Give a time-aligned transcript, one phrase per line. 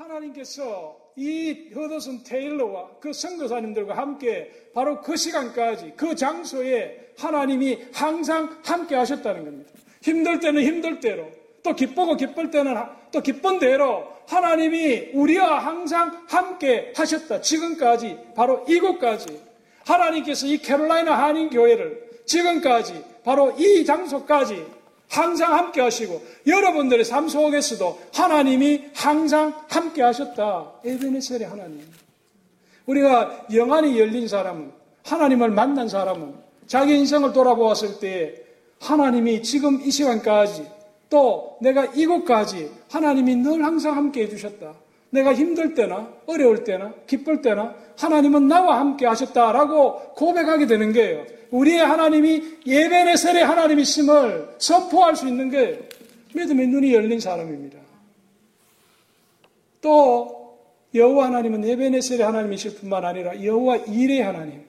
[0.00, 8.94] 하나님께서 이 허더슨 테일러와 그 선교사님들과 함께 바로 그 시간까지 그 장소에 하나님이 항상 함께
[8.94, 9.70] 하셨다는 겁니다.
[10.00, 11.28] 힘들 때는 힘들 대로
[11.62, 12.74] 또 기쁘고 기쁠 때는
[13.12, 17.42] 또 기쁜 대로 하나님이 우리와 항상 함께 하셨다.
[17.42, 19.42] 지금까지 바로 이곳까지
[19.84, 24.79] 하나님께서 이 캐롤라이나 한인 교회를 지금까지 바로 이 장소까지
[25.10, 30.72] 항상 함께 하시고 여러분들의 삶 속에서도 하나님이 항상 함께 하셨다.
[30.84, 31.84] 에베네셀의 하나님.
[32.86, 34.70] 우리가 영안이 열린 사람은
[35.04, 36.34] 하나님을 만난 사람은
[36.66, 38.40] 자기 인생을 돌아보았을 때
[38.78, 40.66] 하나님이 지금 이 시간까지
[41.10, 44.74] 또 내가 이곳까지 하나님이 늘 항상 함께 해주셨다.
[45.10, 51.26] 내가 힘들 때나 어려울 때나 기쁠 때나 하나님은 나와 함께 하셨다라고 고백하게 되는 거예요.
[51.50, 55.88] 우리의 하나님이 예배의셀의 하나님이심을 선포할 수 있는 게
[56.34, 57.78] 믿음의 눈이 열린 사람입니다.
[59.80, 60.58] 또
[60.94, 64.64] 여호와 하나님은 예배의셀의 하나님이실 뿐만 아니라 여호와 일의 하나님,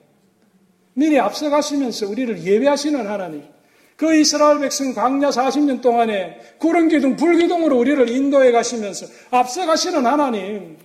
[0.94, 3.44] 미리 앞서가시면서 우리를 예배하시는 하나님,
[4.02, 10.04] 그 이스라엘 백성 광야 40년 동안에 구름 기둥, 불 기둥으로 우리를 인도해 가시면서 앞서 가시는
[10.04, 10.76] 하나님,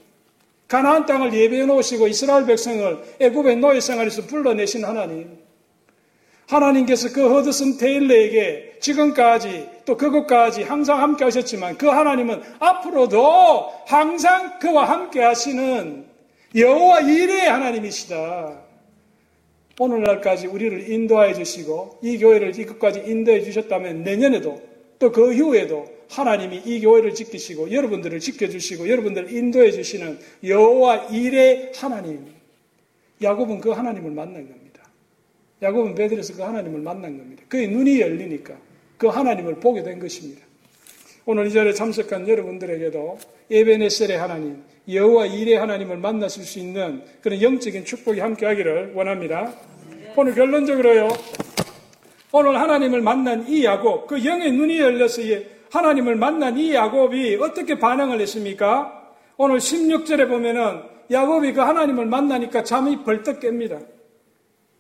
[0.68, 5.36] 가나안 땅을 예배해 놓으시고 이스라엘 백성을 애굽의 노예 생활에서 불러내신 하나님,
[6.46, 14.88] 하나님께서 그 허드슨 테일러에게 지금까지 또 그것까지 항상 함께 하셨지만 그 하나님은 앞으로도 항상 그와
[14.88, 16.06] 함께 하시는
[16.54, 18.67] 여호와 일의 하나님이시다.
[19.80, 24.62] 오늘날까지 우리를 인도해 주시고 이 교회를 이끝까지 인도해 주셨다면 내년에도
[25.00, 32.26] 또 그 이후에도 하나님이 이 교회를 지키시고 여러분들을 지켜주시고 여러분들을 인도해 주시는 여호와 일의 하나님
[33.22, 34.84] 야곱은 그 하나님을 만난 겁니다.
[35.62, 37.44] 야곱은 베드로에서 그 하나님을 만난 겁니다.
[37.48, 38.56] 그의 눈이 열리니까
[38.98, 40.46] 그 하나님을 보게 된 것입니다.
[41.26, 43.20] 오늘 이 자리에 참석한 여러분들에게도
[43.52, 49.52] 에베네셀의 하나님, 여호와 일의 하나님을 만나실 수 있는 그런 영적인 축복이 함께하기를 원합니다.
[50.16, 51.10] 오늘 결론적으로요.
[52.32, 55.22] 오늘 하나님을 만난 이 야곱, 그 영의 눈이 열려서
[55.72, 59.14] 하나님을 만난 이 야곱이 어떻게 반응을 했습니까?
[59.38, 60.82] 오늘 16절에 보면은
[61.12, 63.97] 야곱이 그 하나님을 만나니까 잠이 벌떡 깹니다.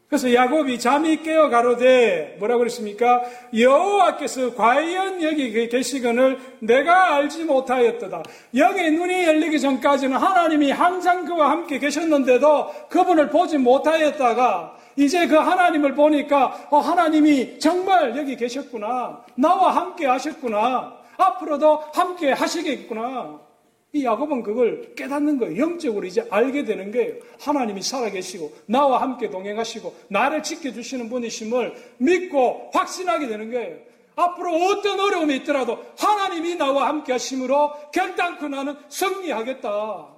[0.09, 3.23] 그래서 야곱이 잠이 깨어 가로되 뭐라고 그랬습니까?
[3.53, 8.23] 여호와께서 과연 여기 계시건을 내가 알지 못하였다
[8.56, 15.94] 영의 눈이 열리기 전까지는 하나님이 항상 그와 함께 계셨는데도 그분을 보지 못하였다가 이제 그 하나님을
[15.94, 19.23] 보니까 어, 하나님이 정말 여기 계셨구나.
[19.35, 20.97] 나와 함께 하셨구나.
[21.17, 23.47] 앞으로도 함께 하시겠구나.
[23.93, 25.57] 이 야곱은 그걸 깨닫는 거예요.
[25.57, 27.15] 영적으로 이제 알게 되는 거예요.
[27.39, 33.79] 하나님이 살아계시고 나와 함께 동행하시고 나를 지켜주시는 분이심을 믿고 확신하게 되는 거예요.
[34.15, 40.15] 앞으로 어떤 어려움이 있더라도 하나님이 나와 함께 하심으로 결단코 나는 승리하겠다.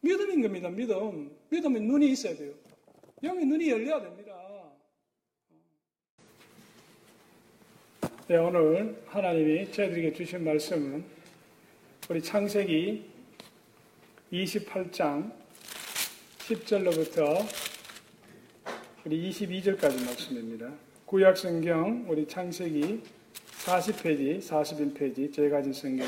[0.00, 0.68] 믿음인 겁니다.
[0.68, 1.30] 믿음.
[1.48, 2.52] 믿음에 눈이 있어야 돼요.
[3.22, 4.32] 영의 눈이 열려야 됩니다.
[8.28, 11.04] 네, 오늘 하나님이 저희들에게 주신 말씀은
[12.12, 13.10] 우리 창세기
[14.34, 15.32] 28장
[16.40, 17.42] 10절로부터
[19.06, 20.68] 우리 22절까지 말씀입니다.
[21.06, 23.00] 구약 성경 우리 창세기
[23.64, 26.06] 40페이지, 41페이지 제가 가진 성경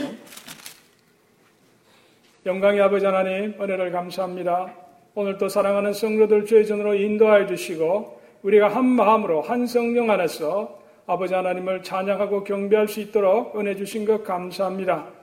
[2.45, 4.77] 영광의 아버지 하나님 은혜를 감사합니다.
[5.15, 11.83] 오늘도 사랑하는 성도들 주의 전으로 인도하여 주시고 우리가 한 마음으로 한 성령 안에서 아버지 하나님을
[11.83, 15.14] 찬양하고 경배할 수 있도록 은혜 주신 것 감사합니다.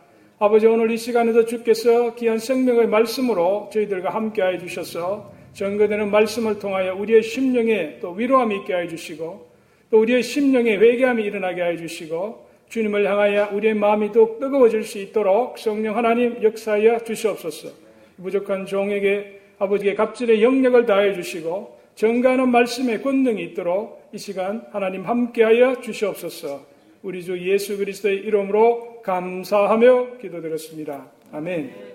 [0.44, 7.22] 아버지 오늘 이 시간에도 주께서 귀한 생명의 말씀으로 저희들과 함께하여 주셔서 전거되는 말씀을 통하여 우리의
[7.22, 9.52] 심령에 또 위로함이 있게 하여 주시고
[9.92, 15.60] 또 우리의 심령에 회개함이 일어나게 하여 주시고 주님을 향하여 우리의 마음이 더욱 뜨거워질 수 있도록
[15.60, 17.70] 성령 하나님 역사하여 주시옵소서.
[18.18, 25.82] 부족한 종에게 아버지의 갑질의 영역을 다해 주시고 정가하는 말씀의 권능이 있도록 이 시간 하나님 함께하여
[25.82, 26.66] 주시옵소서.
[27.04, 31.08] 우리 주 예수 그리스도의 이름으로 감사하며 기도드렸습니다.
[31.32, 31.92] 아멘.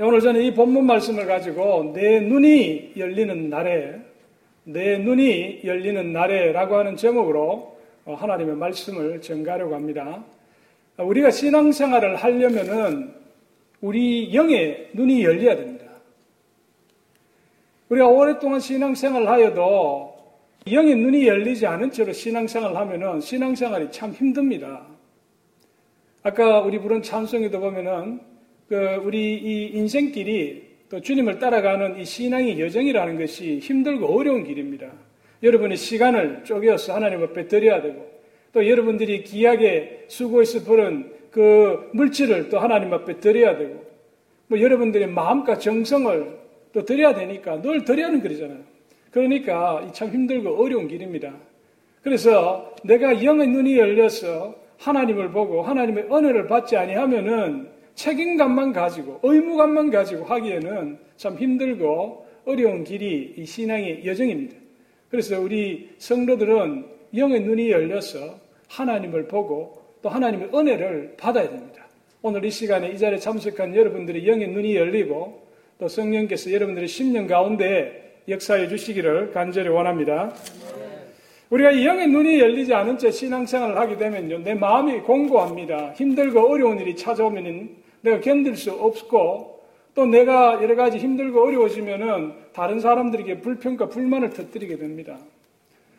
[0.00, 4.00] 오늘 저는 이 본문 말씀을 가지고 내 눈이 열리는 날에
[4.64, 10.24] 내 눈이 열리는 날에라고 하는 제목으로 하나님의 말씀을 전가하려고 합니다.
[10.96, 13.14] 우리가 신앙생활을 하려면은
[13.80, 15.84] 우리 영의 눈이 열려야 됩니다.
[17.88, 20.14] 우리가 오랫동안 신앙생활을 하여도
[20.70, 24.93] 영의 눈이 열리지 않은 채로 신앙생활을 하면은 신앙생활이 참 힘듭니다.
[26.26, 28.18] 아까 우리 부른 찬송에도 보면은
[28.66, 34.90] 그 우리 이 인생길이 또 주님을 따라가는 이 신앙의 여정이라는 것이 힘들고 어려운 길입니다.
[35.42, 38.10] 여러분의 시간을 쪼개어서 하나님 앞에 드려야 되고
[38.54, 43.84] 또 여러분들이 귀하게 수고해서 부른 그 물질을 또 하나님 앞에 드려야 되고
[44.46, 46.38] 뭐 여러분들의 마음과 정성을
[46.72, 48.60] 또 드려야 되니까 늘 드려야는 그러잖아요.
[49.10, 51.34] 그러니까 참 힘들고 어려운 길입니다.
[52.02, 60.24] 그래서 내가 영의 눈이 열려서 하나님을 보고 하나님의 은혜를 받지 아니하면은 책임감만 가지고 의무감만 가지고
[60.24, 64.56] 하기에는 참 힘들고 어려운 길이 이 신앙의 여정입니다.
[65.10, 66.86] 그래서 우리 성도들은
[67.16, 68.38] 영의 눈이 열려서
[68.68, 71.86] 하나님을 보고 또 하나님의 은혜를 받아야 됩니다.
[72.20, 75.46] 오늘 이 시간에 이 자리에 참석한 여러분들의 영의 눈이 열리고
[75.78, 80.32] 또 성령께서 여러분들의 심령 가운데 역사해 주시기를 간절히 원합니다.
[81.54, 85.92] 우리가 이 영의 눈이 열리지 않은 채 신앙생활을 하게 되면요, 내 마음이 공고합니다.
[85.92, 87.68] 힘들고 어려운 일이 찾아오면
[88.00, 89.60] 내가 견딜 수 없고
[89.94, 95.16] 또 내가 여러 가지 힘들고 어려워지면은 다른 사람들에게 불평과 불만을 터뜨리게 됩니다.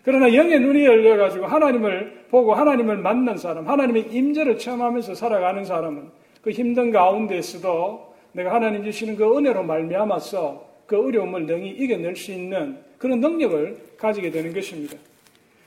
[0.04, 6.10] 그러나 영의 눈이 열려가지고 하나님을 보고 하나님을 만난 사람, 하나님의 임재를 체험하면서 살아가는 사람은
[6.42, 12.78] 그 힘든 가운데서도 내가 하나님 주시는 그 은혜로 말미암아서 그 어려움을 능히 이겨낼 수 있는
[12.98, 14.98] 그런 능력을 가지게 되는 것입니다.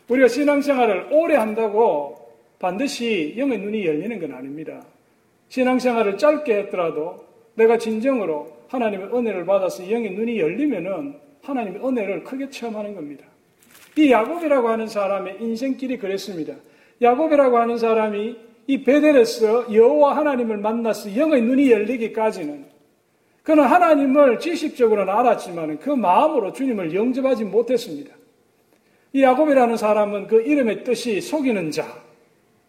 [0.09, 2.17] 우리가 신앙생활을 오래 한다고
[2.59, 4.83] 반드시 영의 눈이 열리는 건 아닙니다.
[5.49, 7.25] 신앙생활을 짧게 했더라도
[7.55, 13.25] 내가 진정으로 하나님의 은혜를 받아서 영의 눈이 열리면은 하나님의 은혜를 크게 체험하는 겁니다.
[13.97, 16.55] 이 야곱이라고 하는 사람의 인생길이 그랬습니다.
[17.01, 22.67] 야곱이라고 하는 사람이 이 베델에서 여호와 하나님을 만나서 영의 눈이 열리기까지는
[23.43, 28.18] 그는 하나님을 지식적으로는 알았지만 그 마음으로 주님을 영접하지 못했습니다.
[29.13, 31.87] 이 야곱이라는 사람은 그 이름의 뜻이 속이는 자,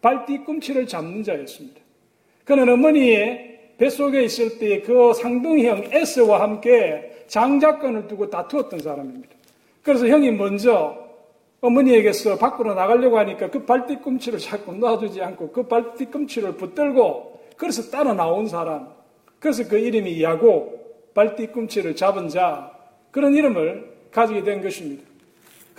[0.00, 1.80] 발 뒤꿈치를 잡는 자였습니다.
[2.44, 9.28] 그는 어머니의 뱃속에 있을 때 그 상둥이형 에스와 함께 장자권을 두고 다투었던 사람입니다.
[9.82, 10.96] 그래서 형이 먼저
[11.60, 17.90] 어머니에게서 밖으로 나가려고 하니까 그 발 뒤꿈치를 자꾸 놔주지 않고 그 발 뒤꿈치를 붙들고 그래서
[17.90, 18.88] 따라 나온 사람.
[19.38, 20.78] 그래서 그 이름이 야고
[21.14, 22.72] 발 뒤꿈치를 잡은 자
[23.10, 25.04] 그런 이름을 가지게 된 것입니다.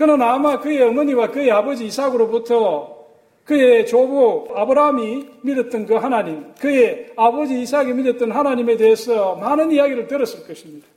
[0.01, 3.05] 그는 아마 그의 어머니와 그의 아버지 이삭으로부터
[3.43, 10.47] 그의 조부 아브라함이 믿었던 그 하나님, 그의 아버지 이삭이 믿었던 하나님에 대해서 많은 이야기를 들었을
[10.47, 10.87] 것입니다.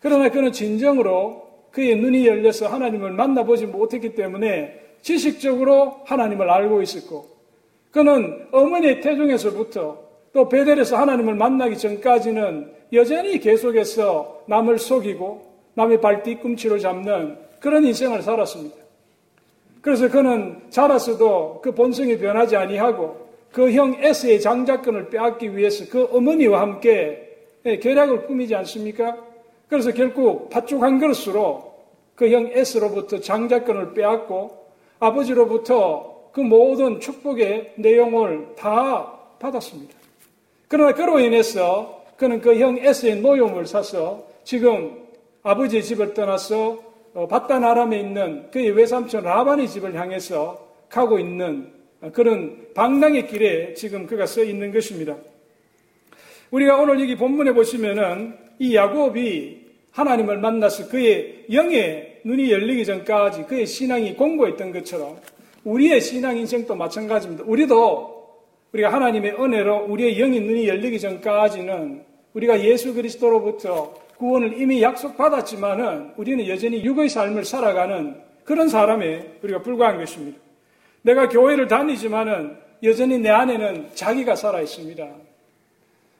[0.00, 7.28] 그러나 그는 진정으로 그의 눈이 열려서 하나님을 만나보지 못했기 때문에 지식적으로 하나님을 알고 있었고
[7.92, 9.96] 그는 어머니의 태중에서부터
[10.32, 18.76] 또 베델에서 하나님을 만나기 전까지는 여전히 계속해서 남을 속이고 남의 발뒤꿈치를 잡는 그런 인생을 살았습니다.
[19.80, 26.60] 그래서 그는 자라서도 그 본성이 변하지 아니하고 그 형 S의 장자권을 빼앗기 위해서 그 어머니와
[26.60, 27.26] 함께
[27.64, 29.16] 계략을 꾸미지 않습니까?
[29.68, 31.70] 그래서 결국 팥죽 한 그릇으로
[32.14, 34.66] 그 형 S로부터 장자권을 빼앗고
[34.98, 39.94] 아버지로부터 그 모든 축복의 내용을 다 받았습니다.
[40.68, 44.96] 그러나 그로 인해서 그는 그 형 S의 노용을 사서 지금
[45.42, 46.89] 아버지의 집을 떠나서 어,
[47.28, 51.72] 바단 아람에 있는 그의 외삼촌 라반의 집을 향해서 가고 있는
[52.12, 55.16] 그런 방랑의 길에 지금 그가 써 있는 것입니다.
[56.50, 59.60] 우리가 오늘 여기 본문에 보시면은 이 야곱이
[59.92, 65.18] 하나님을 만나서 그의 영의 눈이 열리기 전까지 그의 신앙이 공고했던 것처럼
[65.64, 67.44] 우리의 신앙 인생도 마찬가지입니다.
[67.46, 68.20] 우리도
[68.72, 72.04] 우리가 하나님의 은혜로 우리의 영의 눈이 열리기 전까지는
[72.34, 79.96] 우리가 예수 그리스도로부터 구원을 이미 약속받았지만은 우리는 여전히 육의 삶을 살아가는 그런 사람에 우리가 불과한
[79.96, 80.38] 것입니다.
[81.00, 85.08] 내가 교회를 다니지만은 여전히 내 안에는 자기가 살아 있습니다.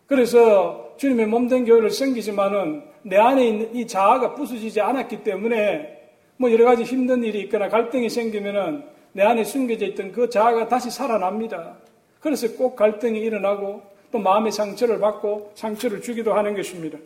[0.06, 5.98] 그래서 주님의 몸된 교회를 섬기지만은 내 안에 있는 이 자아가 부수지지 않았기 때문에
[6.38, 10.90] 뭐 여러 가지 힘든 일이 있거나 갈등이 생기면은 내 안에 숨겨져 있던 그 자아가 다시
[10.90, 11.76] 살아납니다.
[12.18, 16.98] 그래서 꼭 갈등이 일어나고 또 마음의 상처를 받고 상처를 주기도 하는 것입니다.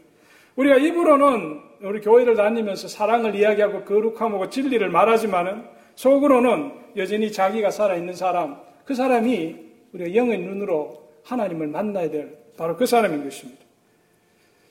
[0.56, 5.64] 우리가 입으로는 우리 교회를 다니면서 사랑을 이야기하고 거룩함하고 진리를 말하지만은
[5.96, 9.56] 속으로는 여전히 자기가 살아있는 사람, 그 사람이
[9.92, 13.64] 우리가 영의 눈으로 하나님을 만나야 될 바로 그 사람인 것입니다.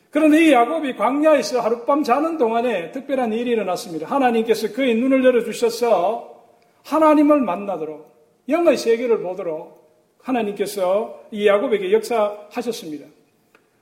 [0.09, 4.07] 그런데 이 야곱이 광야에서 하룻밤 자는 동안에 특별한 일이 일어났습니다.
[4.07, 6.43] 하나님께서 그의 눈을 열어주셔서
[6.85, 8.13] 하나님을 만나도록
[8.47, 9.83] 영의 세계를 보도록
[10.21, 13.07] 하나님께서 이 야곱에게 역사하셨습니다.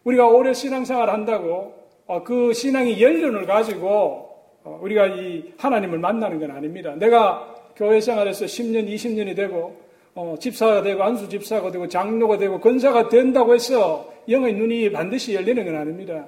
[0.05, 1.80] 우리가 오래 신앙생활 한다고 어,
[2.19, 4.29] 그 신앙의 연륜을 가지고
[4.63, 6.93] 어, 우리가 이 하나님을 만나는 건 아닙니다.
[6.97, 9.79] 내가 교회 생활에서 10년, 20년이 되고
[10.13, 15.63] 어, 집사가 되고 안수 집사가 되고 장로가 되고 권사가 된다고 해서 영의 눈이 반드시 열리는
[15.63, 16.25] 건 아닙니다.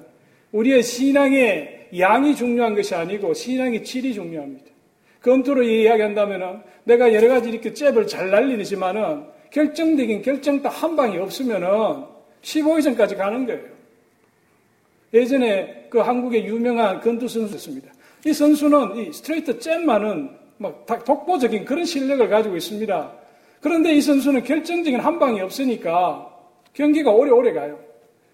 [0.52, 4.64] 우리의 신앙의 양이 중요한 것이 아니고 신앙의 질이 중요합니다.
[5.22, 12.04] 검토로 이야기한다면 내가 여러 가지 이렇게 잽을 잘 날리지만은 결정적인 결정타 한 방이 없으면은
[12.42, 13.73] 15위전까지 가는 거예요.
[15.14, 17.92] 예전에 그 한국의 유명한 건투 선수였습니다.
[18.26, 23.12] 이 선수는 이 스트레이트 잼만은 막 독보적인 그런 실력을 가지고 있습니다.
[23.60, 26.28] 그런데 이 선수는 결정적인 한 방이 없으니까
[26.72, 27.78] 경기가 오래오래 가요.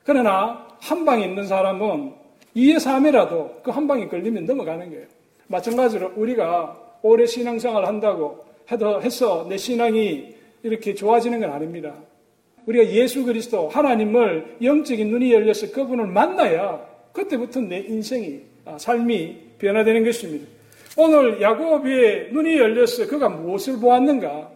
[0.05, 2.15] 그러나 한 방이 있는 사람은
[2.57, 5.07] 2의 3이라도 그 한 방이 걸리면 넘어가는 거예요.
[5.49, 8.45] 마찬가지로 우리가 오래 신앙생활 한다고
[9.03, 11.95] 해서 내 신앙이 이렇게 좋아지는 건 아닙니다.
[12.67, 16.81] 우리가 예수 그리스도 하나님을 영적인 눈이 열려서 그분을 만나야
[17.12, 20.47] 그때부터 내 인생이 아, 삶이 변화되는 것입니다.
[20.97, 24.50] 오늘 야곱의 눈이 열려서 그가 무엇을 보았는가?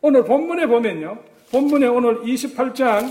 [0.00, 1.18] 오늘 본문에 보면요.
[1.50, 3.10] 본문에 오늘 28장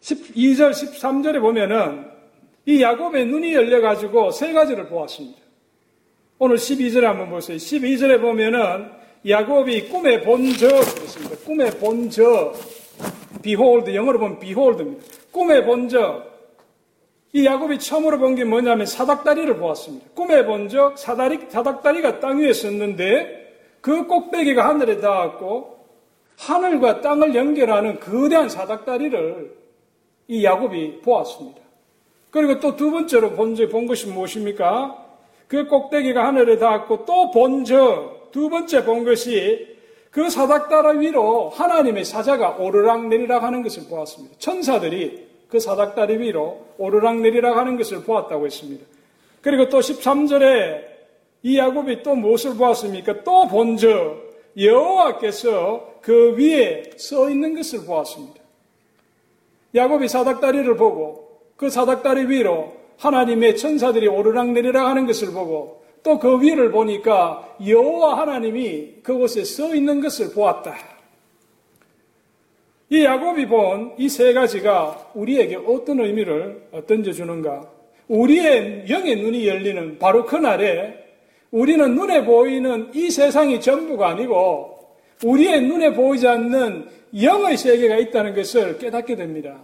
[0.00, 2.04] 12절 13절에 보면은
[2.64, 5.38] 이 야곱의 눈이 열려 가지고 세 가지를 보았습니다.
[6.38, 7.56] 오늘 12절에 한번 보세요.
[7.56, 8.90] 12절에 보면은
[9.26, 11.36] 야곱이 꿈에 본적 그랬습니다.
[11.44, 12.54] 꿈에 본적
[13.46, 15.04] behold 영어로 보면 behold입니다.
[15.30, 16.34] 꿈에 본 적
[17.32, 20.06] 이 야곱이 처음으로 본 게 뭐냐면 사닥다리를 보았습니다.
[20.14, 23.44] 꿈에 본 적 사다리 사닥다리가 땅 위에 섰는데
[23.82, 25.76] 그 꼭대기가 하늘에 닿았고
[26.38, 29.54] 하늘과 땅을 연결하는 거대한 사닥다리를
[30.28, 31.60] 이 야곱이 보았습니다.
[32.30, 34.96] 그리고 또 두 번째로 본적 본 것이 무엇입니까?
[35.46, 39.75] 그 꼭대기가 하늘에 닿았고 또 본 적 두 번째 본 것이
[40.16, 44.36] 그 사닥다리 위로 하나님의 사자가 오르락 내리락 하는 것을 보았습니다.
[44.38, 48.82] 천사들이 그 사닥다리 위로 오르락 내리락 하는 것을 보았다고 했습니다.
[49.42, 50.84] 그리고 또 13절에
[51.42, 53.24] 이 야곱이 또 무엇을 보았습니까?
[53.24, 58.40] 또 본적 여호와께서 그 위에 서 있는 것을 보았습니다.
[59.74, 66.40] 야곱이 사닥다리를 보고 그 사닥다리 위로 하나님의 천사들이 오르락 내리락 하는 것을 보고 또 그
[66.40, 70.76] 위를 보니까 여호와 하나님이 그곳에 서 있는 것을 보았다.
[72.90, 77.68] 이 야곱이 본 이 세 가지가 우리에게 어떤 의미를 던져주는가?
[78.06, 80.94] 우리의 영의 눈이 열리는 바로 그날에
[81.50, 84.78] 우리는 눈에 보이는 이 세상이 전부가 아니고
[85.24, 86.88] 우리의 눈에 보이지 않는
[87.20, 89.58] 영의 세계가 있다는 것을 깨닫게 됩니다.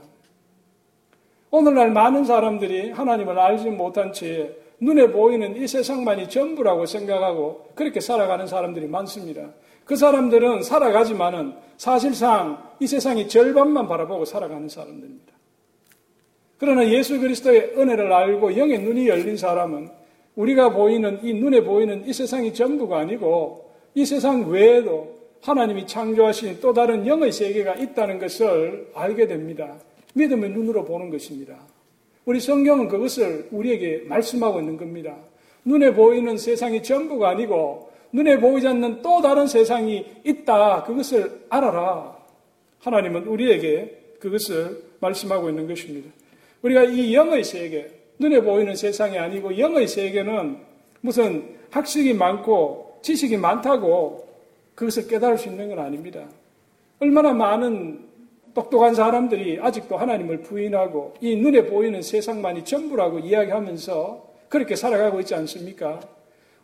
[1.52, 8.48] 오늘날 많은 사람들이 하나님을 알지 못한 채 눈에 보이는 이 세상만이 전부라고 생각하고 그렇게 살아가는
[8.48, 9.50] 사람들이 많습니다.
[9.84, 15.32] 그 사람들은 살아가지만은 사실상 이 세상이 절반만 바라보고 살아가는 사람들입니다.
[16.58, 19.88] 그러나 예수 그리스도의 은혜를 알고 영의 눈이 열린 사람은
[20.34, 26.72] 우리가 보이는 이 눈에 보이는 이 세상이 전부가 아니고 이 세상 외에도 하나님이 창조하신 또
[26.72, 29.76] 다른 영의 세계가 있다는 것을 알게 됩니다.
[30.14, 31.56] 믿음의 눈으로 보는 것입니다.
[32.24, 35.16] 우리 성경은 그것을 우리에게 말씀하고 있는 겁니다.
[35.64, 40.84] 눈에 보이는 세상이 전부가 아니고 눈에 보이지 않는 또 다른 세상이 있다.
[40.84, 42.16] 그것을 알아라.
[42.80, 46.10] 하나님은 우리에게 그것을 말씀하고 있는 것입니다.
[46.62, 50.58] 우리가 이 영의 세계, 눈에 보이는 세상이 아니고 영의 세계는
[51.00, 54.28] 무슨 학식이 많고 지식이 많다고
[54.74, 56.28] 그것을 깨달을 수 있는 건 아닙니다.
[57.00, 58.11] 얼마나 많은
[58.54, 66.00] 똑똑한 사람들이 아직도 하나님을 부인하고 이 눈에 보이는 세상만이 전부라고 이야기하면서 그렇게 살아가고 있지 않습니까?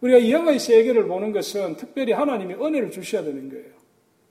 [0.01, 3.67] 우리가 영의 세계를 보는 것은 특별히 하나님이 은혜를 주셔야 되는 거예요.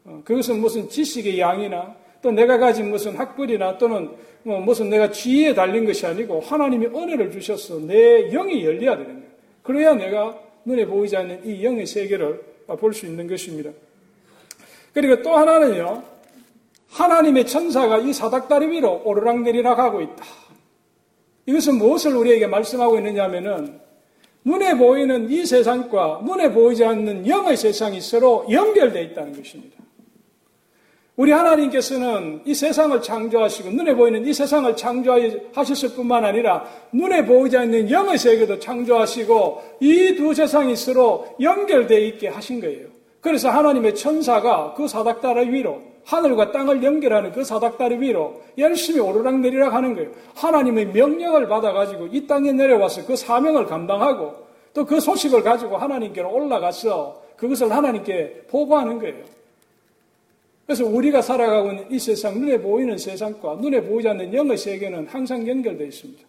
[0.06, 4.10] 어, 그것은 무슨 지식의 양이나 또 내가 가진 무슨 학벌이나 또는
[4.44, 9.28] 뭐 무슨 내가 지혜에 달린 것이 아니고 하나님이 은혜를 주셔서 내 영이 열려야 되는 거예요.
[9.64, 12.42] 그래야 내가 눈에 보이지 않는 이 영의 세계를
[12.80, 13.72] 볼 수 있는 것입니다.
[14.94, 16.04] 그리고 또 하나는요,
[16.90, 20.24] 하나님의 천사가 이 사닥다리 위로 오르락내리락 하고 있다.
[21.46, 23.80] 이것은 무엇을 우리에게 말씀하고 있느냐 하면은
[24.44, 29.78] 눈에 보이는 이 세상과 눈에 보이지 않는 영의 세상이 서로 연결되어 있다는 것입니다.
[31.18, 37.90] 우리 하나님께서는 이 세상을 창조하시고 눈에 보이는 이 세상을 창조하셨을 뿐만 아니라 눈에 보이지 않는
[37.90, 42.88] 영의 세계도 창조하시고 이 두 세상이 서로 연결되어 있게 하신 거예요.
[43.20, 49.94] 그래서 하나님의 천사가 그 사닥다리 위로 하늘과 땅을 연결하는 그 사닥다리 위로 열심히 오르락내리락 하는
[49.94, 50.10] 거예요.
[50.36, 57.24] 하나님의 명령을 받아가지고 이 땅에 내려와서 그 사명을 감당하고 또 그 소식을 가지고 하나님께로 올라가서
[57.36, 59.24] 그것을 하나님께 보고하는 거예요.
[60.66, 65.48] 그래서 우리가 살아가고 있는 이 세상, 눈에 보이는 세상과 눈에 보이지 않는 영의 세계는 항상
[65.48, 66.24] 연결되어 있습니다.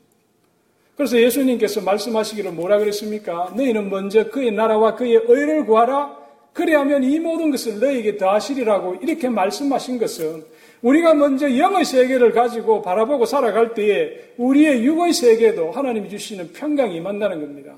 [0.96, 3.52] 그래서 예수님께서 말씀하시기를 뭐라 그랬습니까?
[3.56, 6.17] 너희는 먼저 그의 나라와 그의 의를 구하라.
[6.58, 10.44] 그래야면 이 모든 것을 너에게 더하시리라고 이렇게 말씀하신 것은
[10.82, 17.40] 우리가 먼저 영의 세계를 가지고 바라보고 살아갈 때에 우리의 육의 세계도 하나님이 주시는 평강이 만나는
[17.40, 17.76] 겁니다.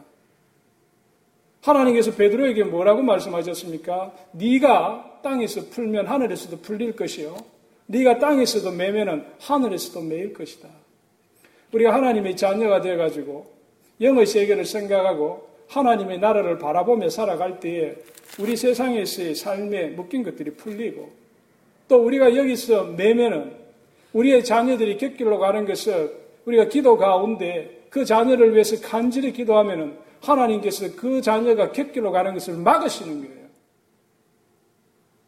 [1.61, 4.15] 하나님께서 베드로에게 뭐라고 말씀하셨습니까?
[4.33, 7.37] 네가 땅에서 풀면 하늘에서도 풀릴 것이요.
[7.85, 10.71] 네가 땅에서도 매면은 하늘에서도 매일 것이다.
[11.75, 13.53] 우리가 하나님의 자녀가 되어 가지고
[14.01, 17.95] 영의 세계를 생각하고 하나님의 나라를 바라보며 살아갈 때에
[18.39, 21.11] 우리 세상에서의 삶에 묶인 것들이 풀리고
[21.89, 23.53] 또 우리가 여기서 매면은
[24.13, 31.21] 우리의 자녀들이 곁길로 가는 것을 우리가 기도 가운데 그 자녀를 위해서 간절히 기도하면은 하나님께서 그
[31.21, 33.41] 자녀가 곁길로 가는 것을 막으시는 거예요.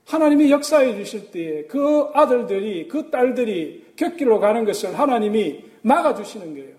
[0.06, 6.74] 하나님이 역사해 주실 때에 그 아들들이, 그 딸들이 곁길로 가는 것을 하나님이 막아주시는 거예요.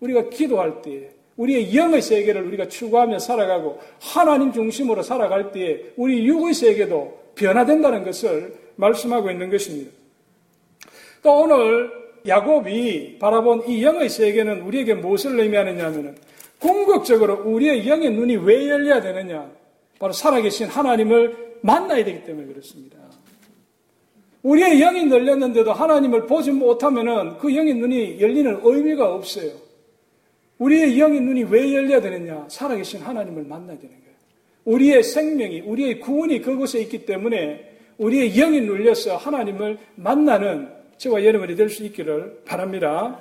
[0.00, 6.54] 우리가 기도할 때에, 우리의 영의 세계를 우리가 추구하며 살아가고 하나님 중심으로 살아갈 때에 우리 육의
[6.54, 9.90] 세계도 변화된다는 것을 말씀하고 있는 것입니다.
[11.22, 11.90] 또 오늘
[12.26, 16.16] 야곱이 바라본 이 영의 세계는 우리에게 무엇을 의미하느냐 하면은
[16.58, 19.50] 궁극적으로 우리의 영의 눈이 왜 열려야 되느냐?
[19.98, 22.98] 바로 살아계신 하나님을 만나야 되기 때문에 그렇습니다.
[24.42, 29.50] 우리의 영이 열렸는데도 하나님을 보지 못하면은 그 영의 눈이 열리는 의미가 없어요.
[30.62, 32.46] 우리의 영의 눈이 왜 열려야 되느냐?
[32.48, 34.16] 살아계신 하나님을 만나야 되는 거예요.
[34.64, 41.68] 우리의 생명이, 우리의 구원이 그곳에 있기 때문에 우리의 영이 눌려서 하나님을 만나는 저와 여러분이 될
[41.68, 43.18] 수 있기를 바랍니다.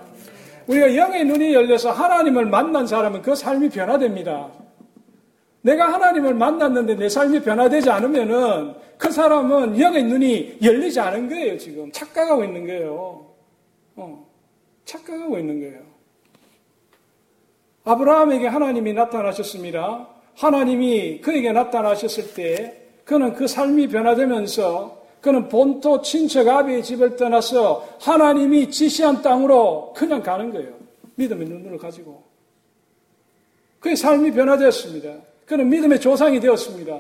[0.67, 4.51] 우리가 영의 눈이 열려서 하나님을 만난 사람은 그 삶이 변화됩니다.
[5.63, 11.91] 내가 하나님을 만났는데 내 삶이 변화되지 않으면은 그 사람은 영의 눈이 열리지 않은 거예요, 지금.
[11.91, 13.25] 착각하고 있는 거예요.
[13.95, 14.27] 어,
[14.85, 15.90] 착각하고 있는 거예요.
[17.83, 20.07] 아브라함에게 하나님이 나타나셨습니다.
[20.35, 28.71] 하나님이 그에게 나타나셨을 때 그는 그 삶이 변화되면서 그는 본토 친척 아비의 집을 떠나서 하나님이
[28.71, 30.73] 지시한 땅으로 그냥 가는 거예요.
[31.15, 32.23] 믿음의 눈을 가지고.
[33.79, 35.13] 그의 삶이 변화되었습니다.
[35.45, 36.99] 그는 믿음의 조상이 되었습니다.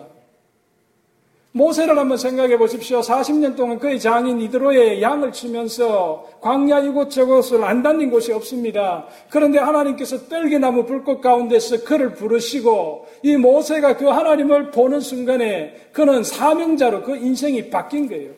[1.53, 3.01] 모세를 한번 생각해 보십시오.
[3.01, 9.05] 40년 동안 그의 장인 이드로의 양을 치면서 광야 이곳저곳을 안 다닌 곳이 없습니다.
[9.29, 17.03] 그런데 하나님께서 떨기나무 불꽃 가운데서 그를 부르시고 이 모세가 그 하나님을 보는 순간에 그는 사명자로
[17.03, 18.31] 그 인생이 바뀐 거예요.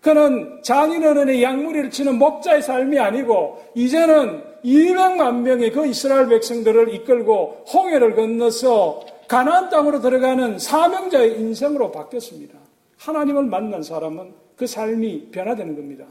[0.00, 8.14] 그는 장인어른의 양무리를 치는 목자의 삶이 아니고 이제는 200만 명의 그 이스라엘 백성들을 이끌고 홍해를
[8.14, 9.00] 건너서
[9.32, 12.52] 가나안 땅으로 들어가는 사명자의 인생으로 바뀌었습니다.
[12.98, 16.04] 하나님을 만난 사람은 그 삶이 변화되는 겁니다.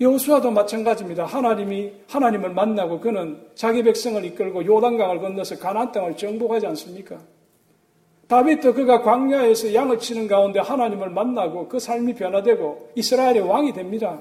[0.00, 1.26] 여호수아도 마찬가지입니다.
[1.26, 7.18] 하나님이 하나님을 만나고 그는 자기 백성을 이끌고 요단강을 건너서 가나안 땅을 정복하지 않습니까?
[8.28, 14.18] 다윗도 그가 광야에서 양을 치는 가운데 하나님을 만나고 그 삶이 변화되고 이스라엘의 왕이 됩니다.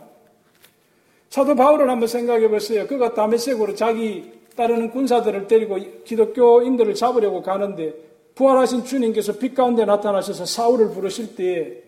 [1.29, 2.85] 사도 바울을 한번 생각해 보세요.
[2.85, 7.93] 그가 다메섹으로 자기 따르는 군사들을 때리고 기독교인들을 잡으려고 가는데
[8.35, 11.81] 부활하신 주님께서 빛 가운데 나타나셔서 사울을 부르실 때에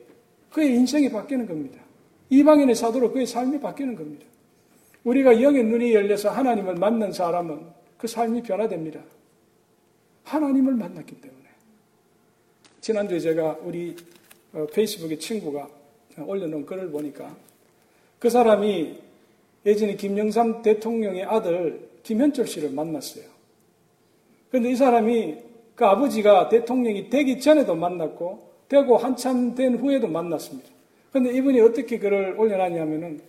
[0.51, 1.81] 그의 인생이 바뀌는 겁니다.
[2.29, 4.25] 이방인의 사도로 그의 삶이 바뀌는 겁니다.
[5.03, 7.59] 우리가 영의 눈이 열려서 하나님을 만난 사람은
[7.97, 9.01] 그 삶이 변화됩니다.
[10.23, 11.43] 하나님을 만났기 때문에.
[12.81, 13.95] 지난주에 제가 우리
[14.53, 15.67] 어, 페이스북에 친구가
[16.17, 17.35] 올려놓은 글을 보니까
[18.19, 18.99] 그 사람이
[19.65, 23.25] 예전에 김영삼 대통령의 아들 김현철 씨를 만났어요.
[24.49, 25.37] 그런데 이 사람이
[25.75, 30.69] 그 아버지가 대통령이 되기 전에도 만났고 되고 한참 된 후에도 만났습니다.
[31.11, 33.21] 그런데 이분이 어떻게 글을 올려놨냐면은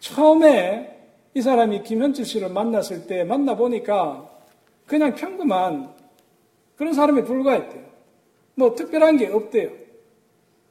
[0.00, 0.96] 처음에
[1.34, 4.28] 이 사람이 김현철 씨를 만났을 때 만나보니까
[4.86, 5.90] 그냥 평범한
[6.76, 7.84] 그런 사람에 불과했대요.
[8.54, 9.70] 뭐 특별한 게 없대요.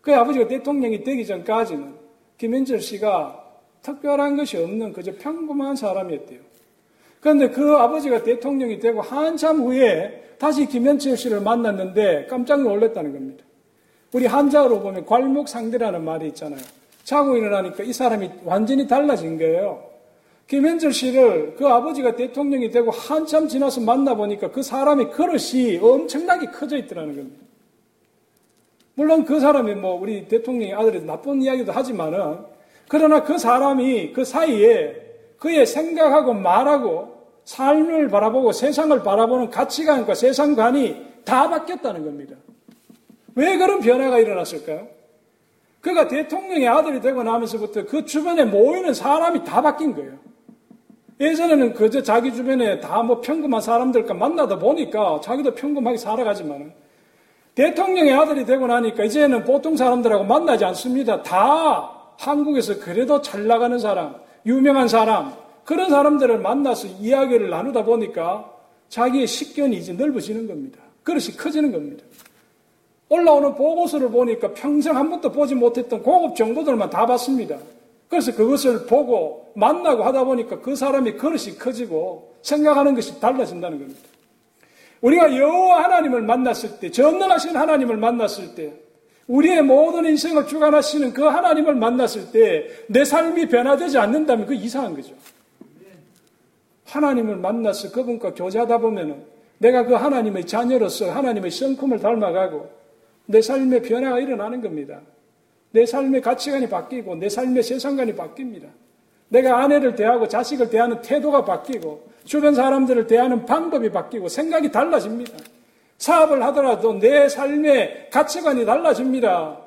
[0.02, 1.96] 그 아버지가 대통령이 되기 전까지는
[2.38, 3.46] 김현철 씨가
[3.82, 6.47] 특별한 것이 없는 그저 평범한 사람이었대요.
[7.20, 13.44] 그런데 그 아버지가 대통령이 되고 한참 후에 다시 김현철 씨를 만났는데 깜짝 놀랐다는 겁니다.
[14.14, 16.62] 우리 한자어로 보면 괄목상대라는 말이 있잖아요.
[17.04, 19.84] 자고 일어나니까 이 사람이 완전히 달라진 거예요.
[20.48, 27.16] 김현철 씨를 그 아버지가 대통령이 되고 한참 지나서 만나보니까 그 사람의 그릇이 엄청나게 커져 있더라는
[27.16, 27.46] 겁니다.
[28.96, 32.38] 물론 그 사람이 뭐 우리 대통령의 아들이 나쁜 이야기도 하지만은
[32.88, 35.07] 그러나 그 사람이 그 사이에
[35.40, 42.36] 그의 생각하고 말하고 삶을 바라보고 세상을 바라보는 가치관과 세상관이 다 바뀌었다는 겁니다.
[43.36, 44.88] 왜 그런 변화가 일어났을까요?
[45.82, 50.14] 그가 대통령의 아들이 되고 나면서부터 그 주변에 모이는 사람이 다 바뀐 거예요.
[51.20, 56.74] 예전에는 그저 자기 주변에 다 뭐 평범한 사람들과 만나다 보니까 자기도 평범하게 살아가지만
[57.56, 61.24] 대통령의 아들이 되고 나니까 이제는 보통 사람들하고 만나지 않습니다.
[61.24, 64.16] 다 한국에서 그래도 잘 나가는 사람,
[64.48, 65.34] 유명한 사람,
[65.66, 68.50] 그런 사람들을 만나서 이야기를 나누다 보니까
[68.88, 70.80] 자기의 식견이 이제 넓어지는 겁니다.
[71.04, 72.06] 그릇이 커지는 겁니다.
[73.10, 77.58] 올라오는 보고서를 보니까 평생 한 번도 보지 못했던 고급 정보들만 다 봤습니다.
[78.10, 84.02] 그래서 그것을 보고 만나고 하다 보니까 그 사람의 그릇이 커지고 생각하는 것이 달라진다는 겁니다.
[85.02, 88.74] 우리가 여호와 하나님을 만났을 때, 전능하신 하나님을 만났을 때,
[89.28, 95.14] 우리의 모든 인생을 주관하시는 그 하나님을 만났을 때 내 삶이 변화되지 않는다면 그 이상한 거죠.
[96.86, 99.24] 하나님을 만나서 그분과 교제하다 보면은
[99.58, 102.70] 내가 그 하나님의 자녀로서 하나님의 성품을 닮아가고
[103.26, 105.02] 내 삶의 변화가 일어나는 겁니다.
[105.72, 108.68] 내 삶의 가치관이 바뀌고 내 삶의 세상관이 바뀝니다.
[109.30, 115.34] 내가 아내를 대하고 자식을 대하는 태도가 바뀌고 주변 사람들을 대하는 방법이 바뀌고 생각이 달라집니다.
[115.98, 119.58] 사업을 하더라도 내 삶의 가치관이 달라집니다.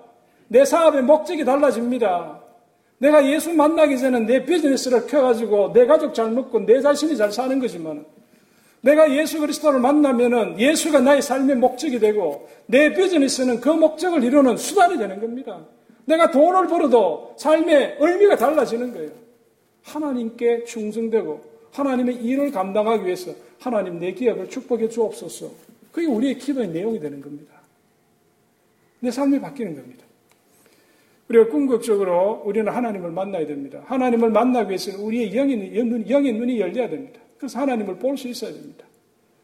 [0.48, 2.40] 내 사업의 목적이 달라집니다.
[2.98, 7.58] 내가 예수 만나기 전에 내 비즈니스를 켜가지고 내 가족 잘 먹고 내 자신이 잘 사는
[7.58, 8.04] 거지만
[8.82, 14.98] 내가 예수 그리스도를 만나면은 예수가 나의 삶의 목적이 되고 내 비즈니스는 그 목적을 이루는 수단이
[14.98, 15.60] 되는 겁니다.
[16.04, 19.10] 내가 돈을 벌어도 삶의 의미가 달라지는 거예요.
[19.82, 21.40] 하나님께 충성되고
[21.72, 25.69] 하나님의 일을 감당하기 위해서 하나님 내 기업을 축복해 주옵소서.
[25.92, 27.54] 그게 우리의 기도의 내용이 되는 겁니다.
[29.00, 30.04] 내 삶이 바뀌는 겁니다.
[31.28, 33.82] 우리가 궁극적으로 우리는 하나님을 만나야 됩니다.
[33.86, 37.20] 하나님을 만나기 위해서는 우리의 영의, 영의 눈이 열려야 됩니다.
[37.38, 38.84] 그래서 하나님을 볼 수 있어야 됩니다.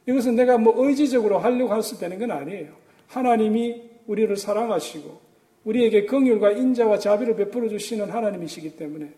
[0.07, 2.69] 이것은 내가 뭐 의지적으로 하려고 할수 되는 건 아니에요.
[3.09, 5.21] 하나님이 우리를 사랑하시고
[5.65, 9.09] 우리에게 긍휼과 인자와 자비를 베풀어 주시는 하나님이시기 때문에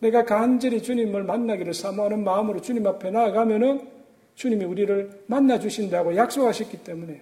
[0.00, 3.97] 내가 간절히 주님을 만나기를 사모하는 마음으로 주님 앞에 나아가면은
[4.38, 7.20] 주님이 우리를 만나 주신다고 약속하셨기 때문에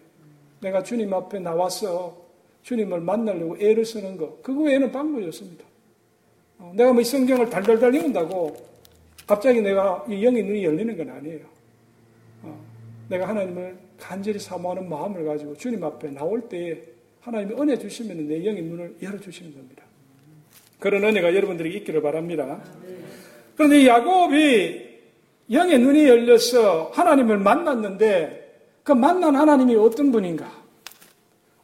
[0.60, 2.26] 내가 주님 앞에 나와서
[2.62, 5.64] 주님을 만나려고 애를 쓰는 것, 그거 외에는 방법이 없습니다.
[6.58, 8.54] 어, 내가 뭐 성경을 달달달 읽는다고
[9.26, 11.40] 갑자기 내가 이 영의 눈이 열리는 건 아니에요.
[12.42, 12.64] 어,
[13.08, 16.82] 내가 하나님을 간절히 사모하는 마음을 가지고 주님 앞에 나올 때에
[17.22, 19.84] 하나님이 은혜 주시면 내 영의 눈을 열어주시는 겁니다.
[20.78, 22.62] 그런 은혜가 여러분들에게 있기를 바랍니다.
[23.56, 24.85] 그런데 야곱이
[25.50, 28.46] 영의 눈이 열려서 하나님을 만났는데
[28.82, 30.50] 그 만난 하나님이 어떤 분인가?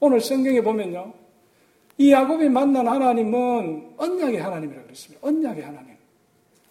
[0.00, 1.12] 오늘 성경에 보면요.
[1.98, 5.26] 이 야곱이 만난 하나님은 언약의 하나님이라고 그랬습니다.
[5.26, 5.92] 언약의 하나님.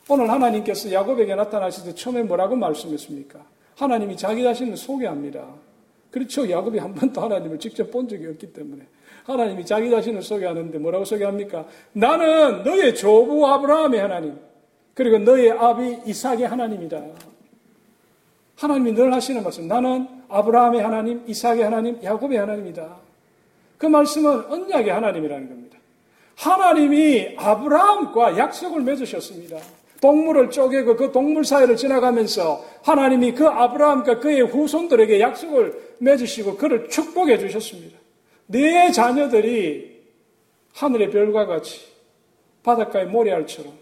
[0.09, 3.39] 오늘 하나님께서 야곱에게 나타나실 때 처음에 뭐라고 말씀했습니까?
[3.77, 5.45] 하나님이 자기 자신을 소개합니다.
[6.11, 6.49] 그렇죠.
[6.49, 8.83] 야곱이 한 번도 하나님을 직접 본 적이 없기 때문에.
[9.23, 11.65] 하나님이 자기 자신을 소개하는데 뭐라고 소개합니까?
[11.93, 14.37] 나는 너의 조부 아브라함의 하나님,
[14.93, 17.01] 그리고 너의 아비 이삭의 하나님이다.
[18.55, 19.67] 하나님이 늘 하시는 말씀.
[19.67, 22.95] 나는 아브라함의 하나님, 이삭의 하나님, 야곱의 하나님이다.
[23.77, 25.77] 그 말씀은 언약의 하나님이라는 겁니다.
[26.35, 29.57] 하나님이 아브라함과 약속을 맺으셨습니다.
[30.01, 37.37] 동물을 쪼개고 그 동물 사이를 지나가면서 하나님이 그 아브라함과 그의 후손들에게 약속을 맺으시고 그를 축복해
[37.37, 37.97] 주셨습니다.
[38.47, 40.01] 네 자녀들이
[40.73, 41.81] 하늘의 별과 같이
[42.63, 43.80] 바닷가의 모래알처럼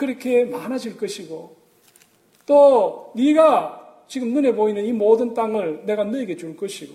[0.00, 1.54] 그렇게 많아질 것이고
[2.46, 6.94] 또 네가 지금 눈에 보이는 이 모든 땅을 내가 너에게 줄 것이고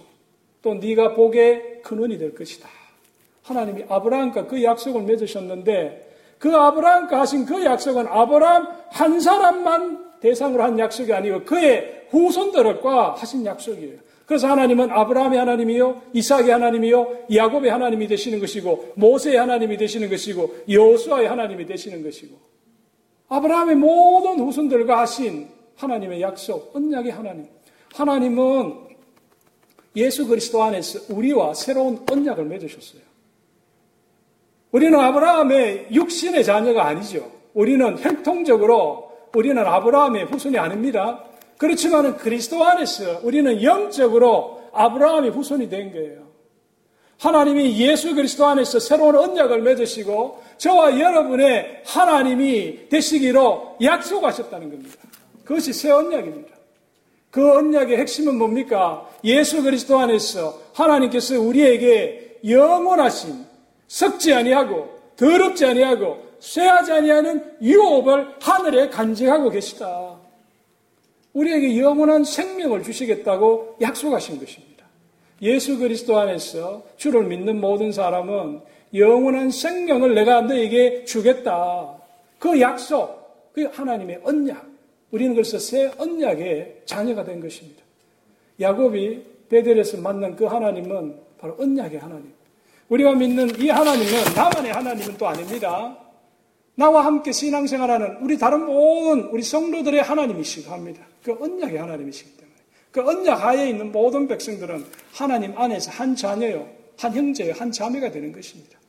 [0.63, 2.67] 또 네가 복의 근원이 될 것이다.
[3.43, 10.79] 하나님이 아브라함과 그 약속을 맺으셨는데 그 아브라함과 하신 그 약속은 아브라함 한 사람만 대상으로 한
[10.79, 13.99] 약속이 아니고 그의 후손들과 하신 약속이에요.
[14.25, 21.27] 그래서 하나님은 아브라함의 하나님이요, 이삭의 하나님이요, 야곱의 하나님이 되시는 것이고, 모세의 하나님이 되시는 것이고, 여호수아의
[21.27, 22.35] 하나님이 되시는 것이고,
[23.29, 27.47] 아브라함의 모든 후손들과 하신 하나님의 약속, 언약의 하나님.
[27.93, 28.85] 하나님은
[29.95, 33.01] 예수 그리스도 안에서 우리와 새로운 언약을 맺으셨어요.
[34.71, 37.31] 우리는 아브라함의 육신의 자녀가 아니죠.
[37.53, 41.23] 우리는 혈통적으로 우리는 아브라함의 후손이 아닙니다.
[41.57, 46.24] 그렇지만 그리스도 안에서 우리는 영적으로 아브라함의 후손이 된 거예요.
[47.19, 54.97] 하나님이 예수 그리스도 안에서 새로운 언약을 맺으시고 저와 여러분의 하나님이 되시기로 약속하셨다는 겁니다.
[55.43, 56.53] 그것이 새 언약입니다.
[57.31, 59.09] 그 언약의 핵심은 뭡니까?
[59.23, 63.45] 예수 그리스도 안에서 하나님께서 우리에게 영원하신
[63.87, 70.15] 썩지 아니하고 더럽지 아니하고 쇠하지 아니하는 유업을 하늘에 간직하고 계시다.
[71.33, 74.74] 우리에게 영원한 생명을 주시겠다고 약속하신 것입니다.
[75.41, 78.61] 예수 그리스도 안에서 주를 믿는 모든 사람은
[78.93, 81.95] 영원한 생명을 내가 너에게 주겠다.
[82.39, 84.65] 그 약속, 그 하나님의 언약.
[85.11, 87.83] 우리는 그래서 새 언약의 자녀가 된 것입니다.
[88.59, 92.33] 야곱이 베델에서 만난 그 하나님은 바로 언약의 하나님.
[92.89, 95.97] 우리가 믿는 이 하나님은 나만의 하나님은 또 아닙니다.
[96.75, 101.01] 나와 함께 신앙생활하는 우리 다른 모든 우리 성도들의 하나님이시고 합니다.
[101.23, 102.44] 그 언약의 하나님이시기 때문에
[102.95, 106.65] 그 언약 하에 있는 모든 백성들은 하나님 안에서 한 자녀요,
[106.97, 108.79] 한 형제요, 한 자매가 되는 것입니다.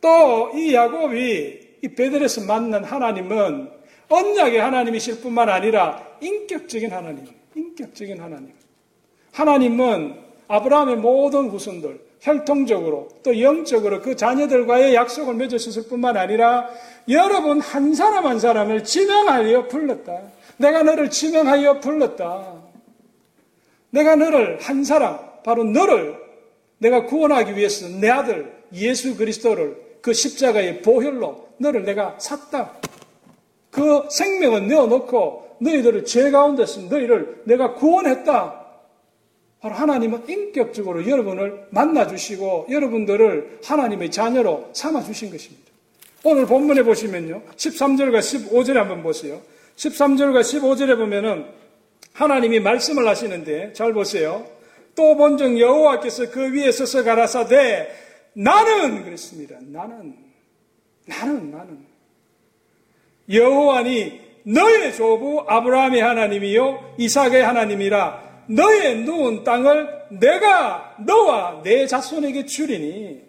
[0.00, 3.68] 또 이 야곱이 이 베델에서 만난 하나님은
[4.08, 8.52] 언약의 하나님이실 뿐만 아니라 인격적인 하나님, 인격적인 하나님.
[9.32, 10.14] 하나님은
[10.46, 16.68] 아브라함의 모든 후손들, 혈통적으로 또 영적으로 그 자녀들과의 약속을 맺으셨을 뿐만 아니라
[17.08, 20.22] 여러분 한 사람 한 사람을 지명하여 불렀다.
[20.58, 22.67] 내가 너를 지명하여 불렀다.
[23.90, 26.16] 내가 너를 한 사람, 바로 너를
[26.78, 32.72] 내가 구원하기 위해서 내 아들 예수 그리스도를 그 십자가의 보혈로 너를 내가 샀다.
[33.70, 38.66] 그 생명을 내어놓고 너희들을 죄 가운데서 너희를 내가 구원했다.
[39.60, 45.68] 바로 하나님은 인격적으로 여러분을 만나주시고 여러분들을 하나님의 자녀로 삼아주신 것입니다.
[46.22, 47.42] 오늘 본문에 보시면요.
[47.56, 49.40] 13절과 15절에 한번 보세요.
[49.76, 51.46] 13절과 15절에 보면은
[52.18, 54.44] 하나님이 말씀을 하시는데 잘 보세요.
[54.96, 57.88] 또 본적 여호와께서 그 위에 서서 가라사대
[58.32, 59.56] 나는 그랬습니다.
[59.60, 60.16] 나는
[61.06, 61.86] 나는 나는
[63.30, 73.28] 여호와니 너의 조부 아브라함의 하나님이요 이삭의 하나님이라 너의 누운 땅을 내가 너와 내 자손에게 주리니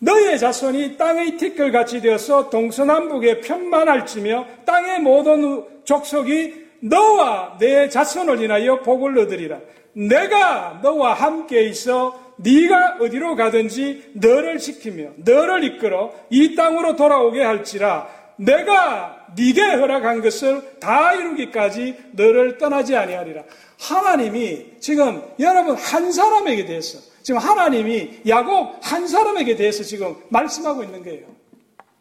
[0.00, 9.18] 너의 자손이 땅의 티끌같이 되어서 동서남북에 편만할지며 땅의 모든 족속이 너와 내 자손을 인하여 복을
[9.18, 9.58] 얻으리라.
[9.92, 18.08] 내가 너와 함께 있어 네가 어디로 가든지 너를 지키며 너를 이끌어 이 땅으로 돌아오게 할지라
[18.36, 23.42] 내가 네게 허락한 것을 다 이루기까지 너를 떠나지 아니하리라.
[23.80, 31.02] 하나님이 지금 여러분 한 사람에게 대해서 지금 하나님이 야곱 한 사람에게 대해서 지금 말씀하고 있는
[31.02, 31.26] 거예요.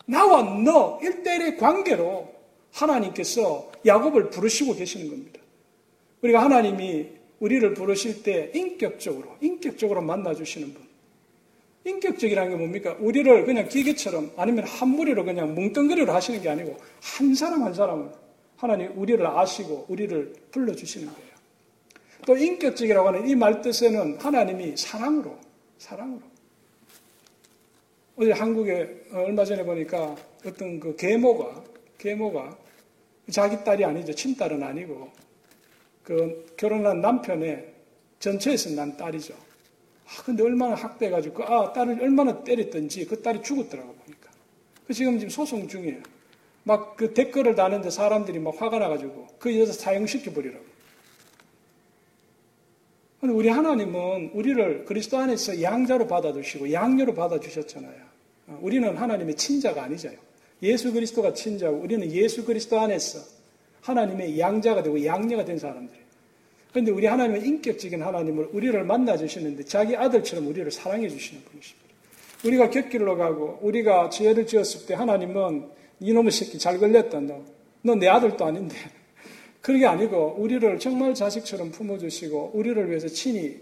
[0.05, 2.38] 나와 너 일대일의 관계로
[2.71, 5.39] 하나님께서 야곱을 부르시고 계시는 겁니다.
[6.21, 7.07] 우리가 하나님이
[7.39, 10.89] 우리를 부르실 때 인격적으로, 인격적으로 만나주시는 분.
[11.85, 12.97] 인격적이라는 게 뭡니까?
[12.99, 18.09] 우리를 그냥 기계처럼 아니면 한 무리로 그냥 뭉뚱그리로 하시는 게 아니고 한 사람 한 사람을
[18.57, 21.29] 하나님 우리를 아시고 우리를 불러주시는 거예요.
[22.25, 25.37] 또 인격적이라고 하는 이 말 뜻에는 하나님이 사랑으로,
[25.77, 26.21] 사랑으로.
[28.17, 30.13] 어제 한국에 얼마 전에 보니까
[30.45, 31.63] 어떤 그 계모가,
[31.99, 32.57] 계모가
[33.29, 34.13] 자기 딸이 아니죠.
[34.13, 35.11] 친딸은 아니고
[36.01, 37.71] 그 결혼한 남편의
[38.17, 39.35] 전처에서 난 딸이죠.
[40.07, 44.31] 아, 근데 얼마나 학대해가지고, 그, 아, 딸을 얼마나 때렸던지 그 딸이 죽었더라고, 보니까.
[44.87, 46.01] 그 지금 지금 소송 중이에요.
[46.63, 50.65] 막 그 댓글을 다는데 사람들이 막 화가 나가지고 그 여자 사형시켜 버리라고.
[53.19, 58.01] 근데 우리 하나님은 우리를 그리스도 안에서 양자로 받아주시고 양녀로 받아주셨잖아요.
[58.47, 60.19] 어, 우리는 하나님의 친자가 아니잖아요.
[60.61, 63.19] 예수 그리스도가 친자고 우리는 예수 그리스도 안에서
[63.81, 66.09] 하나님의 양자가 되고 양녀가 된 사람들이에요.
[66.71, 71.89] 그런데 우리 하나님은 인격적인 하나님을 우리를 만나 주시는데 자기 아들처럼 우리를 사랑해 주시는 분이십니다.
[72.45, 75.67] 우리가 곁길로 가고 우리가 죄를 지었을 때 하나님은
[75.99, 77.43] 이놈의 새끼 잘 걸렸다 너.
[77.81, 78.75] 너 내 아들도 아닌데.
[79.61, 83.59] 그게 아니고 우리를 정말 자식처럼 품어주시고 우리를 위해서 친히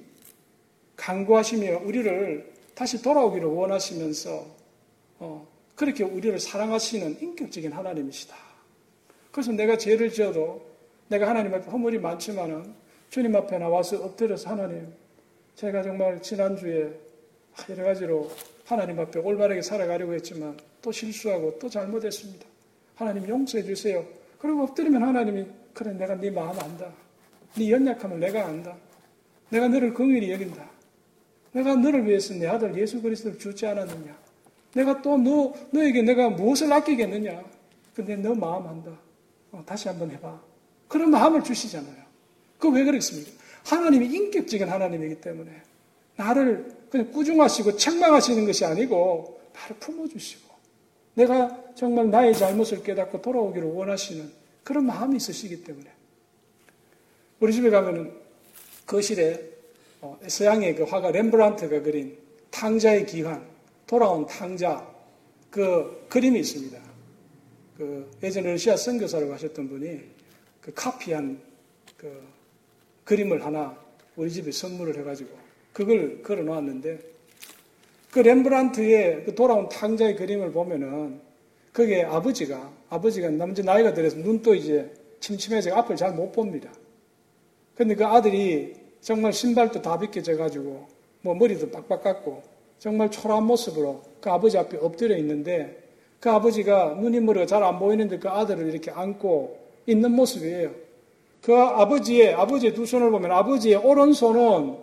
[0.95, 4.45] 강구하시며 우리를 다시 돌아오기를 원하시면서
[5.19, 8.35] 어, 그렇게 우리를 사랑하시는 인격적인 하나님이시다.
[9.31, 10.65] 그래서 내가 죄를 지어도
[11.07, 12.73] 내가 하나님 앞에 허물이 많지만은
[13.11, 14.91] 주님 앞에 나와서 엎드려서 하나님,
[15.53, 16.91] 제가 정말 지난주에
[17.69, 18.31] 여러 가지로
[18.65, 22.45] 하나님 앞에 올바르게 살아가려고 했지만 또 실수하고 또 잘못했습니다.
[22.95, 24.03] 하나님 용서해 주세요.
[24.39, 26.91] 그리고 엎드리면 하나님이 그래 내가 네 마음 안다.
[27.55, 28.75] 네 연약함을 내가 안다.
[29.49, 30.67] 내가 너를 긍휼히 여긴다.
[31.51, 34.26] 내가 너를 위해서 내 아들 예수 그리스도를 주지 않았느냐.
[34.73, 37.43] 내가 또 너, 너에게 내가 무엇을 아끼겠느냐.
[37.93, 38.91] 근데 너 마음 안다.
[39.51, 40.39] 어, 다시 한번 해봐.
[40.87, 42.07] 그런 마음을 주시잖아요.
[42.59, 43.31] 그 왜 그렇습니까?
[43.65, 45.51] 하나님이 인격적인 하나님이기 때문에
[46.15, 50.47] 나를 그냥 꾸중하시고 책망하시는 것이 아니고 나를 품어주시고
[51.15, 54.31] 내가 정말 나의 잘못을 깨닫고 돌아오기를 원하시는
[54.63, 55.89] 그런 마음이 있으시기 때문에
[57.39, 58.13] 우리 집에 가면은
[58.85, 59.39] 거실에
[60.01, 62.17] 어, 서양의 그 화가 렘브란트가 그린
[62.51, 63.45] 탕자의 기환,
[63.87, 64.85] 돌아온 탕자
[65.49, 66.77] 그 그림이 있습니다.
[67.77, 70.01] 그 예전에 러시아 선교사로 가셨던 분이
[70.61, 71.39] 그 카피한
[71.95, 72.21] 그
[73.05, 73.77] 그림을 하나
[74.15, 75.29] 우리 집에 선물을 해가지고
[75.71, 76.99] 그걸 걸어 놓았는데
[78.11, 81.21] 그 렘브란트의 그 돌아온 탕자의 그림을 보면은
[81.71, 86.71] 그게 아버지가 아버지가 남자 나이가 들어서 눈도 이제 침침해져 앞을 잘 못 봅니다.
[87.75, 90.87] 근데 그 아들이 정말 신발도 다 벗겨져 가지고
[91.21, 95.83] 뭐 머리도 빡빡 깎고 정말 초라한 모습으로 그 아버지 앞에 엎드려 있는데
[96.19, 100.71] 그 아버지가 눈이 머리가 잘안 보이는데 그 아들을 이렇게 안고 있는 모습이에요.
[101.41, 104.77] 그 아버지의, 아버지의 두 손을 보면 아버지의 오른손은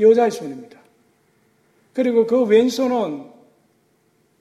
[0.00, 0.78] 여자의 손입니다.
[1.92, 3.26] 그리고 그 왼손은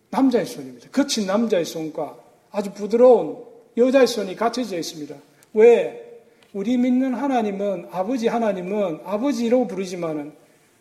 [0.09, 0.89] 남자의 손입니다.
[0.89, 2.17] 거친 남자의 손과
[2.51, 3.43] 아주 부드러운
[3.77, 5.15] 여자의 손이 갖춰져 있습니다.
[5.53, 6.21] 왜?
[6.53, 10.33] 우리 믿는 하나님은, 아버지 하나님은 아버지로 부르지만은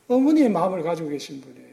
[0.09, 1.72] 어머니의 마음을 가지고 계신 분이에요.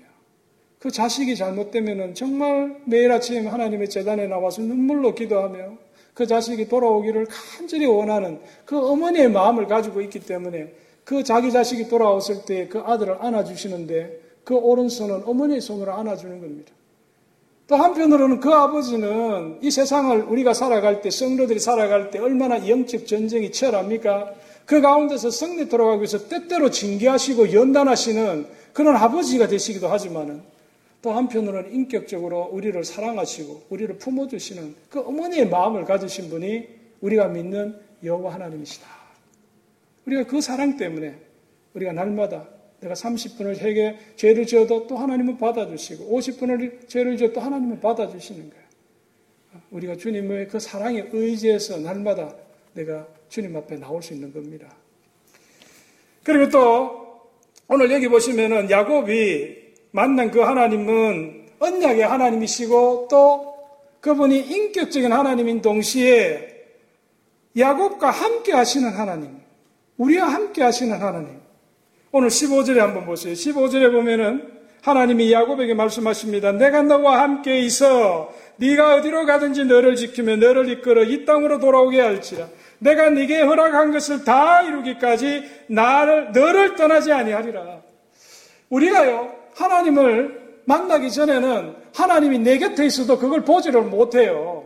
[0.79, 5.77] 그 자식이 잘못되면은 정말 매일 아침 하나님의 재단에 나와서 눈물로 기도하며
[6.13, 12.45] 그 자식이 돌아오기를 간절히 원하는 그 어머니의 마음을 가지고 있기 때문에 그 자기 자식이 돌아왔을
[12.45, 16.71] 때 그 아들을 안아주시는데 그 오른손은 어머니의 손으로 안아주는 겁니다.
[17.67, 23.51] 또 한편으로는 그 아버지는 이 세상을 우리가 살아갈 때, 성도들이 살아갈 때 얼마나 영적 전쟁이
[23.51, 24.33] 치열합니까?
[24.65, 30.41] 그 가운데서 성리 돌아가기 위해서 때때로 징계하시고 연단하시는 그런 아버지가 되시기도 하지만은
[31.01, 36.67] 또 한편으로는 인격적으로 우리를 사랑하시고 우리를 품어주시는 그 어머니의 마음을 가지신 분이
[37.01, 38.87] 우리가 믿는 여호와 하나님이시다.
[40.05, 41.15] 우리가 그 사랑 때문에
[41.73, 42.47] 우리가 날마다
[42.81, 48.63] 내가 30분을 회개 죄를 지어도 또 하나님은 받아주시고 50분을 죄를 지어도 또 하나님은 받아주시는 거예요.
[49.71, 52.35] 우리가 주님의 그 사랑에 의지해서 날마다
[52.73, 54.73] 내가 주님 앞에 나올 수 있는 겁니다.
[56.23, 57.29] 그리고 또
[57.67, 59.58] 오늘 여기 보시면은 야곱이
[59.91, 63.55] 만난 그 하나님은 언약의 하나님이시고 또
[64.01, 66.47] 그분이 인격적인 하나님인 동시에
[67.57, 69.37] 야곱과 함께 하시는 하나님,
[69.97, 71.39] 우리와 함께 하시는 하나님.
[72.11, 73.33] 오늘 15절에 한번 보세요.
[73.33, 76.53] 15절에 보면은 하나님이 야곱에게 말씀하십니다.
[76.53, 82.47] 내가 너와 함께 있어 네가 어디로 가든지 너를 지키며 너를 이끌어 이 땅으로 돌아오게 할지라.
[82.79, 87.81] 내가 네게 허락한 것을 다 이루기까지 나를 너를 떠나지 아니하리라.
[88.69, 94.63] 우리가요 하나님을 만나기 전에는 하나님이 내 곁에 있어도 그걸 보지를 못해요.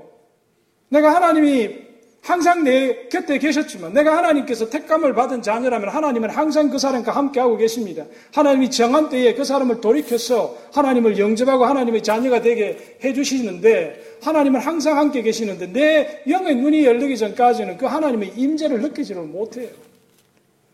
[0.90, 1.84] 내가 하나님이
[2.22, 8.06] 항상 내 곁에 계셨지만 내가 하나님께서 택감을 받은 자녀라면 하나님은 항상 그 사람과 함께하고 계십니다.
[8.34, 15.22] 하나님이 정한 때에 그 사람을 돌이켜서 하나님을 영접하고 하나님의 자녀가 되게 해주시는데 하나님은 항상 함께
[15.22, 19.70] 계시는데 내 영의 눈이 열리기 전까지는 그 하나님의 임재를 느끼지를 못해요.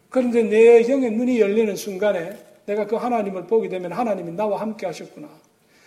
[0.09, 5.27] 그런데 내 영의 눈이 열리는 순간에 내가 그 하나님을 보게 되면 하나님이 나와 함께 하셨구나.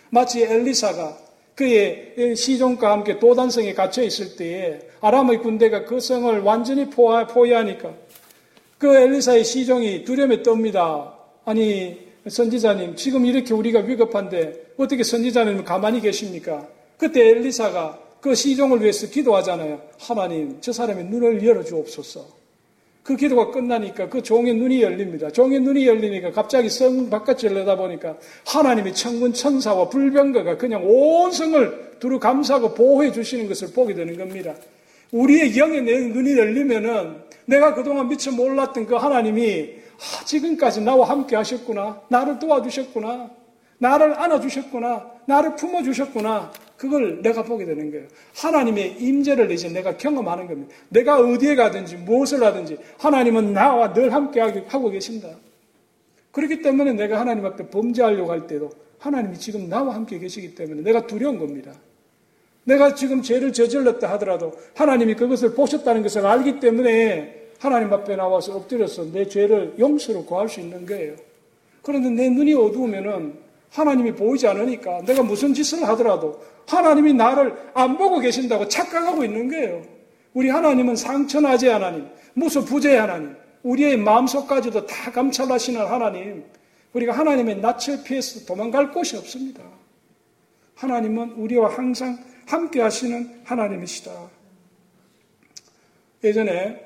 [0.09, 1.17] 마치 엘리사가
[1.55, 7.93] 그의 시종과 함께 도단성에 갇혀 있을 때에 아람의 군대가 그 성을 완전히 포위하니까
[8.77, 11.13] 그 엘리사의 시종이 두려움에 떱니다.
[11.45, 16.67] 아니 선지자님 지금 이렇게 우리가 위급한데 어떻게 선지자님 가만히 계십니까?
[16.97, 19.81] 그때 엘리사가 그 시종을 위해서 기도하잖아요.
[19.99, 22.42] 하나님 저 사람의 눈을 열어주옵소서.
[23.03, 25.29] 그 기도가 끝나니까 그 종의 눈이 열립니다.
[25.29, 28.15] 종의 눈이 열리니까 갑자기 성 바깥을 내다보니까
[28.47, 34.55] 하나님의 천군 천사와 불병거가 그냥 온 성을 두루 감싸고 보호해 주시는 것을 보게 되는 겁니다.
[35.11, 42.01] 우리의 영의 눈이 열리면은 내가 그동안 미처 몰랐던 그 하나님이 아, 지금까지 나와 함께 하셨구나.
[42.07, 43.29] 나를 도와주셨구나.
[43.77, 45.11] 나를 안아주셨구나.
[45.25, 46.51] 나를 품어주셨구나.
[46.83, 48.05] 그걸 내가 보게 되는 거예요.
[48.35, 50.75] 하나님의 임재를 이제 내가 경험하는 겁니다.
[50.89, 55.29] 내가 어디에 가든지 무엇을 하든지 하나님은 나와 늘 함께 하고 계신다.
[56.33, 58.69] 그렇기 때문에 내가 하나님 앞에 범죄하려고 할 때도
[58.99, 61.71] 하나님이 지금 나와 함께 계시기 때문에 내가 두려운 겁니다.
[62.65, 69.13] 내가 지금 죄를 저질렀다 하더라도 하나님이 그것을 보셨다는 것을 알기 때문에 하나님 앞에 나와서 엎드려서
[69.13, 71.15] 내 죄를 용서로 구할 수 있는 거예요.
[71.81, 73.42] 그런데 내 눈이 어두우면은
[73.73, 79.81] 하나님이 보이지 않으니까 내가 무슨 짓을 하더라도 하나님이 나를 안 보고 계신다고 착각하고 있는 거예요.
[80.33, 86.45] 우리 하나님은 상처나지 하나님, 무수 부재의 하나님, 우리의 마음속까지도 다 감찰하시는 하나님,
[86.93, 89.63] 우리가 하나님의 낯을 피해서 도망갈 곳이 없습니다.
[90.75, 94.11] 하나님은 우리와 항상 함께 하시는 하나님이시다.
[96.23, 96.79] 예전에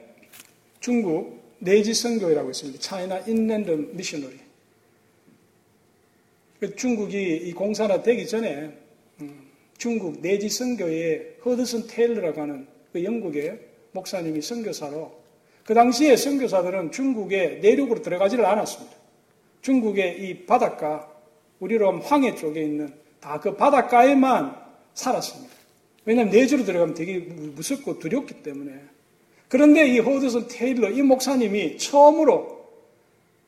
[0.80, 2.80] 중국 네지 선교회라고 있습니다.
[2.80, 4.47] 차이나 인랜드 미셔너리.
[6.60, 8.72] 그 중국이 이 공산화 되기 전에
[9.22, 13.60] 음, 중국 내지 선교의 허드슨 테일러라고 하는 그 영국의
[13.92, 15.16] 목사님이 선교사로
[15.64, 18.96] 그 당시에 선교사들은 중국의 내륙으로 들어가지를 않았습니다.
[19.62, 21.12] 중국의 이 바닷가
[21.60, 24.56] 우리로 하면 황해 쪽에 있는 다 그 바닷가에만
[24.94, 25.54] 살았습니다.
[26.06, 28.72] 왜냐하면 내주로 들어가면 되게 무섭고 두렵기 때문에.
[29.50, 32.66] 그런데 이 호드슨 테일러 이 목사님이 처음으로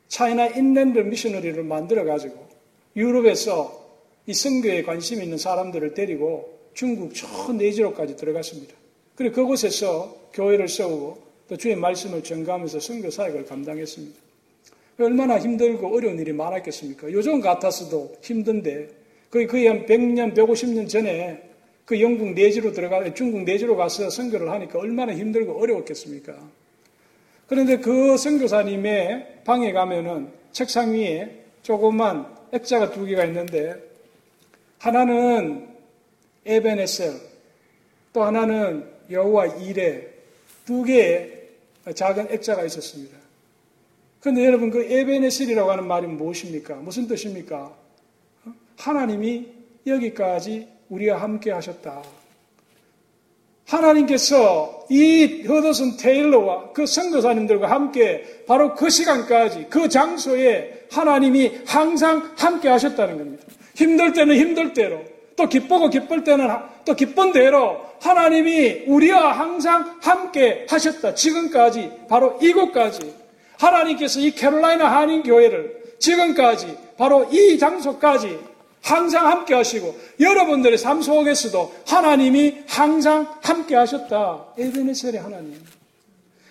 [0.08, 2.49] 차이나 인랜드 미셔너리를 만들어 가지고
[2.96, 3.80] 유럽에서
[4.26, 8.74] 이 선교에 관심 있는 사람들을 데리고 중국 저 내지로까지 들어갔습니다.
[9.16, 11.18] 그리고 그곳에서 교회를 세우고
[11.48, 14.18] 또 주의 말씀을 전가하면서 선교 사역을 감당했습니다.
[14.98, 17.10] 얼마나 힘들고 어려운 일이 많았겠습니까?
[17.10, 18.88] 요즘 같았어도 힘든데
[19.30, 21.50] 거의 거의 한 100년, 150년 전에
[21.84, 26.36] 그 영국 내지로 들어가 중국 내지로 가서 선교를 하니까 얼마나 힘들고 어려웠겠습니까?
[27.46, 33.82] 그런데 그 선교사님의 방에 가면은 책상 위에 조그만 액자가 두 개가 있는데
[34.78, 35.68] 하나는
[36.44, 37.12] 에베네셀
[38.12, 40.08] 또 하나는 여호와 이레
[40.64, 41.48] 두 개의
[41.94, 43.16] 작은 액자가 있었습니다.
[44.20, 46.76] 그런데 여러분 그 에베네셀이라고 하는 말이 무엇입니까?
[46.76, 47.74] 무슨 뜻입니까?
[48.76, 49.48] 하나님이
[49.86, 52.02] 여기까지 우리와 함께 하셨다.
[53.70, 62.68] 하나님께서 이 허더슨 테일러와 그 선교사님들과 함께 바로 그 시간까지 그 장소에 하나님이 항상 함께
[62.68, 63.44] 하셨다는 겁니다.
[63.76, 65.00] 힘들 때는 힘들 대로
[65.36, 66.48] 또 기쁘고 기쁠 때는
[66.84, 71.14] 또 기쁜 대로 하나님이 우리와 항상 함께 하셨다.
[71.14, 73.14] 지금까지 바로 이곳까지
[73.58, 78.49] 하나님께서 이 캐롤라이나 한인 교회를 지금까지 바로 이 장소까지
[78.82, 84.46] 항상 함께 하시고 여러분들의 삶 속에서도 하나님이 항상 함께 하셨다.
[84.58, 85.62] 에베네셀의 하나님.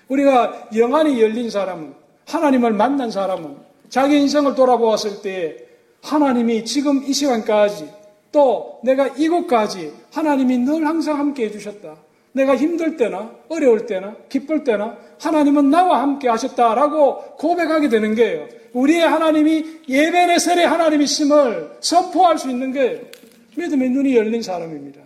[0.08, 1.94] 우리가 영안이 열린 사람은
[2.28, 3.58] 하나님을 만난 사람은
[3.90, 5.58] 자기 인생을 돌아보았을 때
[6.02, 7.90] 하나님이 지금 이 시간까지
[8.32, 11.96] 또 내가 이곳까지 하나님이 늘 항상 함께 해주셨다.
[12.40, 18.48] 내가 힘들 때나 어려울 때나 기쁠 때나 하나님은 나와 함께 하셨다라고 고백하게 되는 거예요.
[18.74, 23.12] 우리의 하나님이 예배의셀의 하나님이심을 선포할 수 있는 게
[23.58, 25.02] 믿음의 눈이 열린 사람입니다.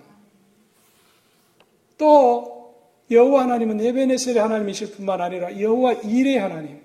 [1.97, 2.73] 또
[3.09, 6.81] 여호와 하나님은 예배의셀의 하나님이실 뿐만 아니라 여호와 일의 하나님,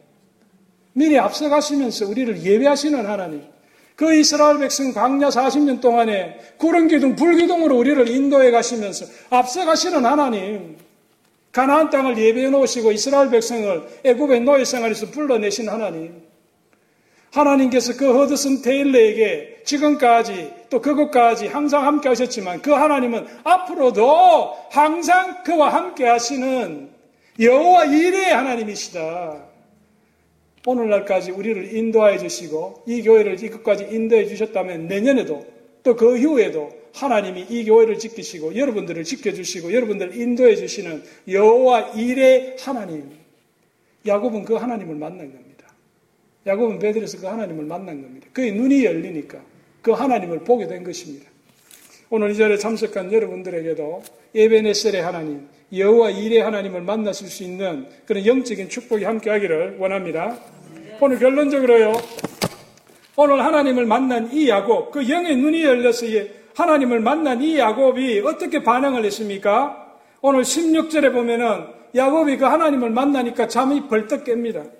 [0.94, 3.42] 미리 앞서가시면서 우리를 예배하시는 하나님,
[3.98, 10.76] 그 이스라엘 백성 광야 40년 동안에 구름 기둥, 불 기둥으로 우리를 인도해 가시면서 앞서가시는 하나님,
[11.50, 16.22] 가나안 땅을 예배해 놓으시고 이스라엘 백성을 애굽의 노예 생활에서 불러내신 하나님,
[17.32, 25.74] 하나님께서 그 허드슨 테일러에게 지금까지 또 그것까지 항상 함께 하셨지만 그 하나님은 앞으로도 항상 그와
[25.74, 26.88] 함께 하시는
[27.40, 29.47] 여호와 일의 하나님이시다.
[30.68, 35.46] 오늘날까지 우리를 인도해 주시고 이 교회를 이것까지 인도해 주셨다면 내년에도
[35.82, 43.10] 또 그 이후에도 하나님이 이 교회를 지키시고 여러분들을 지켜주시고 여러분들을 인도해 주시는 여호와 일의 하나님
[44.06, 45.66] 야곱은 그 하나님을 만난 겁니다.
[46.46, 48.26] 야곱은 베드로에서 그 하나님을 만난 겁니다.
[48.32, 49.42] 그의 눈이 열리니까
[49.82, 51.30] 그 하나님을 보게 된 것입니다.
[52.10, 54.02] 오늘 이 자리에 참석한 여러분들에게도
[54.34, 60.36] 에베네셀의 하나님, 여호와 일의 하나님을 만나실 수 있는 그런 영적인 축복이 함께하기를 원합니다.
[61.00, 61.92] 오늘 결론적으로요.
[63.16, 66.06] 오늘 하나님을 만난 이 야곱, 그 영의 눈이 열려서
[66.54, 69.94] 하나님을 만난 이 야곱이 어떻게 반응을 했습니까?
[70.20, 74.77] 오늘 16절에 보면은 야곱이 그 하나님을 만나니까 잠이 벌떡 깹니다.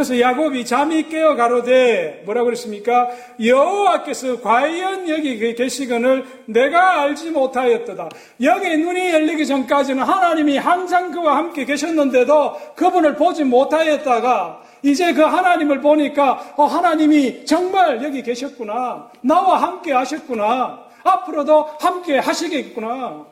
[0.00, 3.10] 그래서 야곱이 잠이 깨어 가로되 뭐라고 그랬습니까?
[3.44, 8.08] 여호와께서 과연 여기 계시건을 내가 알지 못하였도다.
[8.42, 15.82] 여기 눈이 열리기 전까지는 하나님이 항상 그와 함께 계셨는데도 그분을 보지 못하였다가 이제 그 하나님을
[15.82, 19.10] 보니까 어, 하나님이 정말 여기 계셨구나.
[19.20, 20.80] 나와 함께 하셨구나.
[21.04, 23.26] 앞으로도 함께 하시겠구나.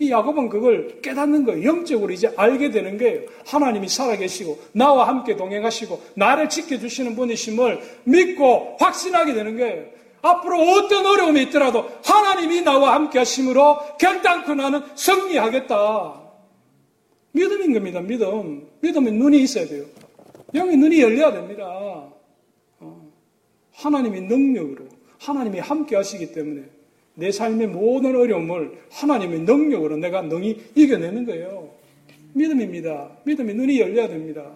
[0.00, 1.62] 이 야곱은 그걸 깨닫는 거예요.
[1.62, 3.20] 영적으로 이제 알게 되는 거예요.
[3.46, 9.84] 하나님이 살아계시고 나와 함께 동행하시고 나를 지켜주시는 분이심을 믿고 확신하게 되는 거예요.
[10.22, 16.20] 앞으로 어떤 어려움이 있더라도 하나님이 나와 함께 하심으로 결단코 나는 승리하겠다.
[17.32, 18.00] 믿음인 겁니다.
[18.00, 18.68] 믿음.
[18.80, 19.84] 믿음에 눈이 있어야 돼요.
[20.54, 21.64] 영의 눈이 열려야 됩니다.
[22.80, 23.12] 어.
[23.74, 24.86] 하나님의 능력으로
[25.18, 26.79] 하나님이 함께 하시기 때문에
[27.20, 31.70] 내 삶의 모든 어려움을 하나님의 능력으로 내가 능히 이겨내는 거예요.
[32.32, 33.10] 믿음입니다.
[33.24, 34.50] 믿음의 눈이 열려야 됩니다.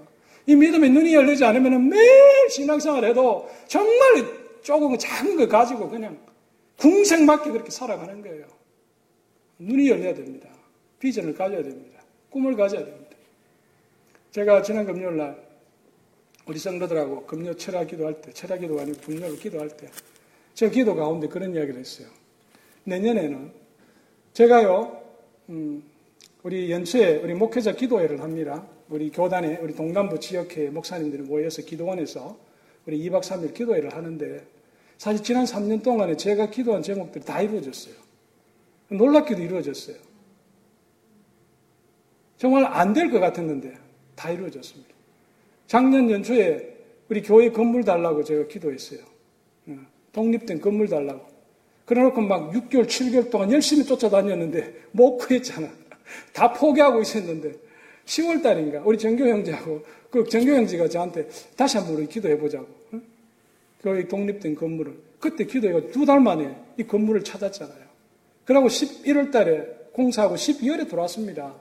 [0.47, 4.25] 이 믿음의 눈이 열리지 않으면 매일 신앙생활 해도 정말
[4.63, 6.19] 조금 작은 거 가지고 그냥
[6.79, 8.47] 궁생맞게 그렇게 살아가는 거예요.
[9.59, 10.49] 눈이 열려야 됩니다.
[11.01, 12.01] 비전을 가져야 됩니다.
[12.31, 13.11] 꿈을 가져야 됩니다.
[14.31, 15.37] 제가 지난 금요일 날
[16.47, 19.89] 우리 성도들하고 금요 철학 기도할 때, 철학 기도가 아니고 분뇨를 기도할 때,
[20.55, 22.24] 제 기도 가운데 그런 이야기를 했어요.
[22.85, 23.53] 내년에는
[24.33, 25.01] 제가요,
[25.49, 25.83] 음,
[26.43, 28.67] 우리 연초에 우리 목회자 기도회를 합니다.
[28.89, 32.37] 우리 교단에 우리 동남부 지역회 목사님들이 모여서 기도원에서
[32.87, 34.47] 우리 2박 3일 기도회를 하는데
[34.99, 37.95] 사실 지난 3년 동안에 제가 기도한 제목들이 다 이루어졌어요.
[38.91, 39.97] 놀랍게도 이루어졌어요.
[42.37, 43.75] 정말 안 될 것 같았는데
[44.15, 44.93] 다 이루어졌습니다.
[45.67, 46.75] 작년 연초에
[47.09, 49.01] 우리 교회 건물 달라고 제가 기도했어요.
[49.69, 49.79] 어,
[50.13, 51.27] 독립된 건물 달라고.
[51.85, 55.69] 그래놓고 막 6개월, 7개월 동안 열심히 쫓아다녔는데 못 구했잖아.
[56.33, 57.53] 다 포기하고 있었는데
[58.07, 62.67] 10월 달인가 우리 정교 형제하고 그 정교 형제가 저한테 다시 한번 우리 기도해 보자고.
[63.83, 67.85] 그 독립된 건물을 그때 기도해가 두 달 만에 이 건물을 찾았잖아요.
[68.45, 71.55] 그러고 11월 달에 공사하고 12월에 돌아왔습니다.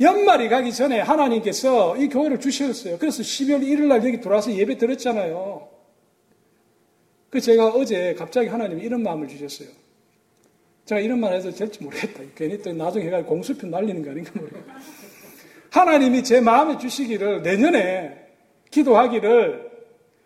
[0.00, 2.98] 연말이 가기 전에 하나님께서 이 교회를 주셨어요.
[2.98, 5.68] 그래서 12월 1일 날 여기 들어와서 예배 드렸잖아요.
[7.30, 9.68] 그 제가 어제 갑자기 하나님이 이런 마음을 주셨어요.
[10.86, 12.22] 제가 이런 말 해서 될지 모르겠다.
[12.34, 14.74] 괜히 또 나중에 해가 공수표 날리는 거 아닌가 모르겠다.
[15.70, 18.26] 하나님이 제 마음에 주시기를 내년에
[18.70, 19.70] 기도하기를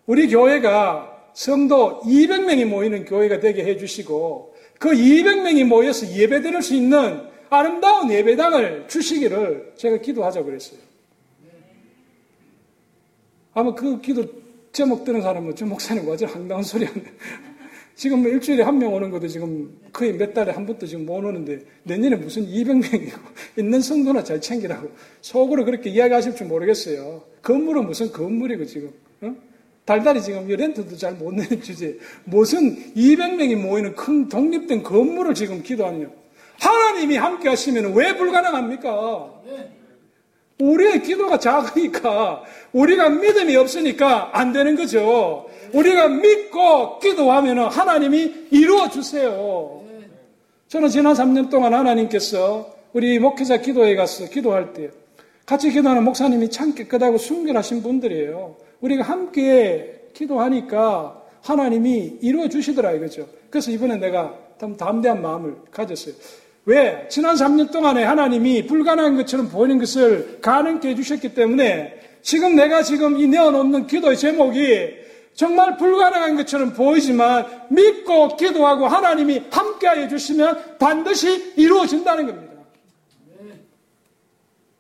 [0.07, 7.29] 우리 교회가 성도 200명이 모이는 교회가 되게 해주시고 그 200명이 모여서 예배 드릴 수 있는
[7.51, 10.79] 아름다운 예배당을 주시기를 제가 기도하자고 그랬어요.
[13.55, 14.42] 아마 그 기도
[14.73, 17.03] 제목 들은 사람은 저 목사님 완전 황당한 소리 하네.
[17.95, 21.17] 지금 뭐 일주일에 한 명 오는 것도 지금 거의 몇 달에 한 번도 지금 못
[21.19, 23.13] 오는데 내년에 무슨 200명이고
[23.59, 27.23] 있는 성도나 잘 챙기라고 속으로 그렇게 이야기하실 줄 모르겠어요.
[27.43, 29.35] 건물은 무슨 건물이고 지금 어?
[29.85, 36.09] 달달이 지금 렌트도 잘 못 내는 주제 무슨 200명이 모이는 큰 독립된 건물을 지금 기도하냐
[36.61, 39.43] 하나님이 함께 하시면 왜 불가능합니까?
[40.63, 42.43] 우리의 기도가 작으니까
[42.73, 45.47] 우리가 믿음이 없으니까 안 되는 거죠.
[45.73, 49.83] 우리가 믿고 기도하면 하나님이 이루어 주세요.
[50.69, 54.91] 저는 지난 3년 동안 하나님께서 우리 목회자 기도에 가서 기도할 때
[55.45, 58.57] 같이 기도하는 목사님이 참 깨끗하고 순결하신 분들이에요.
[58.81, 63.27] 우리가 함께 기도하니까 하나님이 이루어 주시더라 이거죠.
[63.51, 66.15] 그래서 이번에 내가 좀 담대한 마음을 가졌어요.
[66.65, 67.07] 왜?
[67.09, 73.27] 지난 3년 동안에 하나님이 불가능한 것처럼 보이는 것을 가능케 해주셨기 때문에 지금 내가 지금 이
[73.27, 75.03] 내어놓는 기도의 제목이
[75.35, 82.53] 정말 불가능한 것처럼 보이지만 믿고 기도하고 하나님이 함께하여 주시면 반드시 이루어진다는 겁니다.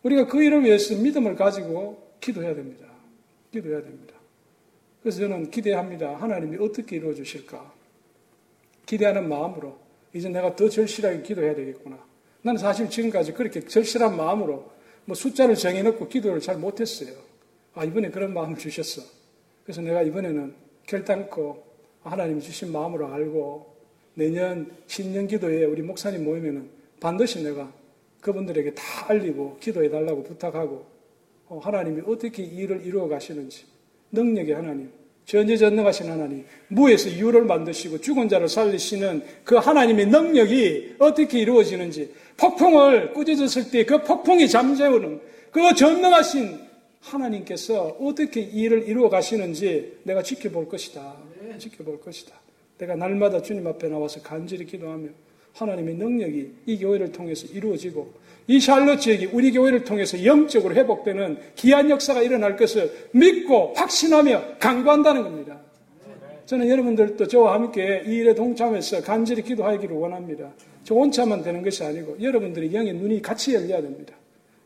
[0.02, 2.86] 우리가 그 일을 위해서 믿음을 가지고 기도해야 됩니다.
[3.50, 4.14] 기도해야 됩니다.
[5.02, 6.16] 그래서 저는 기대합니다.
[6.16, 7.72] 하나님이 어떻게 이루어 주실까?
[8.86, 9.81] 기대하는 마음으로
[10.14, 11.98] 이제 내가 더 절실하게 기도해야 되겠구나.
[12.42, 14.70] 나는 사실 지금까지 그렇게 절실한 마음으로
[15.04, 17.12] 뭐 숫자를 정해놓고 기도를 잘 못했어요.
[17.74, 19.02] 아, 이번에 그런 마음을 주셨어.
[19.64, 20.54] 그래서 내가 이번에는
[20.86, 21.64] 결단코
[22.02, 23.74] 하나님이 주신 마음으로 알고
[24.14, 26.68] 내년 신년 기도에 우리 목사님 모이면은
[27.00, 27.72] 반드시 내가
[28.20, 30.86] 그분들에게 다 알리고 기도해 달라고 부탁하고
[31.46, 33.64] 어, 하나님이 어떻게 일을 이루어 가시는지
[34.12, 34.90] 능력의 하나님
[35.26, 43.70] 전지전능하신 하나님, 무에서 이유를 만드시고 죽은 자를 살리시는 그 하나님의 능력이 어떻게 이루어지는지, 폭풍을 꾸짖었을
[43.70, 45.20] 때 그 폭풍이 잠재우는
[45.50, 46.58] 그 전능하신
[47.00, 51.16] 하나님께서 어떻게 일을 이루어 가시는지 내가 지켜볼 것이다.
[51.58, 52.34] 지켜볼 것이다.
[52.78, 55.08] 내가 날마다 주님 앞에 나와서 간절히 기도하며
[55.54, 58.12] 하나님의 능력이 이 교회를 통해서 이루어지고
[58.46, 65.22] 이 샬롯 지역이 우리 교회를 통해서 영적으로 회복되는 기한 역사가 일어날 것을 믿고 확신하며 강구한다는
[65.22, 65.60] 겁니다.
[66.46, 70.52] 저는 여러분들도 저와 함께 이 일에 동참해서 간절히 기도하기를 원합니다.
[70.84, 74.14] 저 혼자만 되는 것이 아니고 여러분들이 영의 눈이 같이 열려야 됩니다.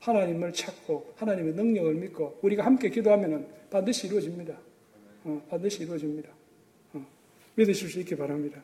[0.01, 4.55] 하나님을 찾고 하나님의 능력을 믿고 우리가 함께 기도하면 반드시 이루어집니다.
[5.25, 6.29] 어, 반드시 이루어집니다.
[6.95, 7.07] 어,
[7.57, 8.63] 믿으실 수 있기 바랍니다.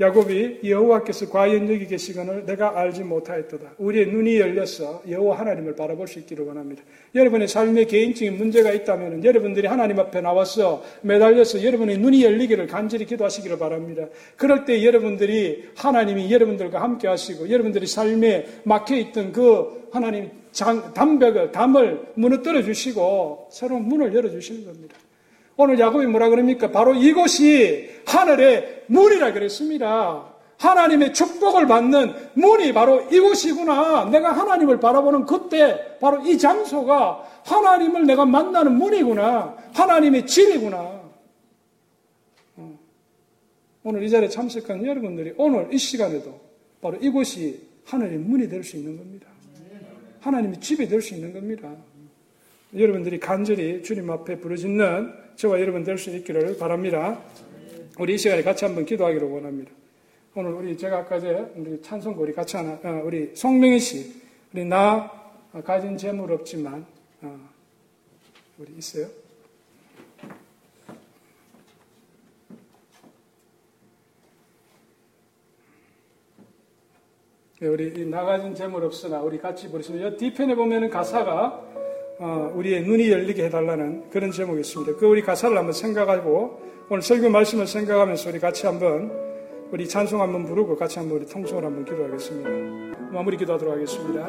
[0.00, 3.72] 야곱이 여호와께서 과연 여기 계시거늘 내가 알지 못하였도다.
[3.78, 6.84] 우리의 눈이 열려서 여호와 하나님을 바라볼 수 있기를 원합니다.
[7.16, 13.58] 여러분의 삶에 개인적인 문제가 있다면 여러분들이 하나님 앞에 나와서 매달려서 여러분의 눈이 열리기를 간절히 기도하시기를
[13.58, 14.06] 바랍니다.
[14.36, 20.30] 그럴 때 여러분들이 하나님이 여러분들과 함께 하시고 여러분들이 삶에 막혀 있던 그 하나님
[20.94, 24.94] 담벽을 담을 무너뜨려 주시고 새로운 문을 열어 주시는 겁니다.
[25.56, 26.70] 오늘 야곱이 뭐라 그럽니까?
[26.70, 30.34] 바로 이곳이 하늘의 문이라 그랬습니다.
[30.58, 34.06] 하나님의 축복을 받는 문이 바로 이곳이구나.
[34.06, 39.56] 내가 하나님을 바라보는 그때 바로 이 장소가 하나님을 내가 만나는 문이구나.
[39.72, 41.00] 하나님의 집이구나.
[42.56, 42.78] 어.
[43.84, 46.40] 오늘 이 자리에 참석한 여러분들이 오늘 이 시간에도
[46.80, 49.28] 바로 이곳이 하늘의 문이 될 수 있는 겁니다.
[50.20, 51.70] 하나님의 집이 될 수 있는 겁니다.
[52.76, 57.20] 여러분들이 간절히 주님 앞에 부르짖는 저와 여러분 될 수 있기를 바랍니다.
[57.98, 59.72] 우리 이 시간에 같이 한번 기도하기를 원합니다.
[60.34, 64.22] 오늘 우리 제가 아까 전 우리 찬송가 우리 같이 하나 어, 우리 송명희 씨
[64.52, 65.10] 우리 나
[65.64, 66.86] 가진 재물 없지만
[67.22, 67.40] 어,
[68.58, 69.08] 우리 있어요?
[77.60, 81.64] 네, 우리 나가진 재물 없으나 우리 같이 부르시면 뒤편에 보면은 가사가
[82.20, 84.94] 어, 우리의 눈이 열리게 해달라는 그런 제목이 있습니다.
[84.96, 89.12] 그 우리 가사를 한번 생각하고 오늘 설교 말씀을 생각하면서 우리 같이 한번
[89.70, 92.87] 우리 찬송 한번 부르고 같이 한번 우리 통성을 한번 기도하겠습니다.
[93.10, 94.26] 마무리 기도하도록 하겠습니다.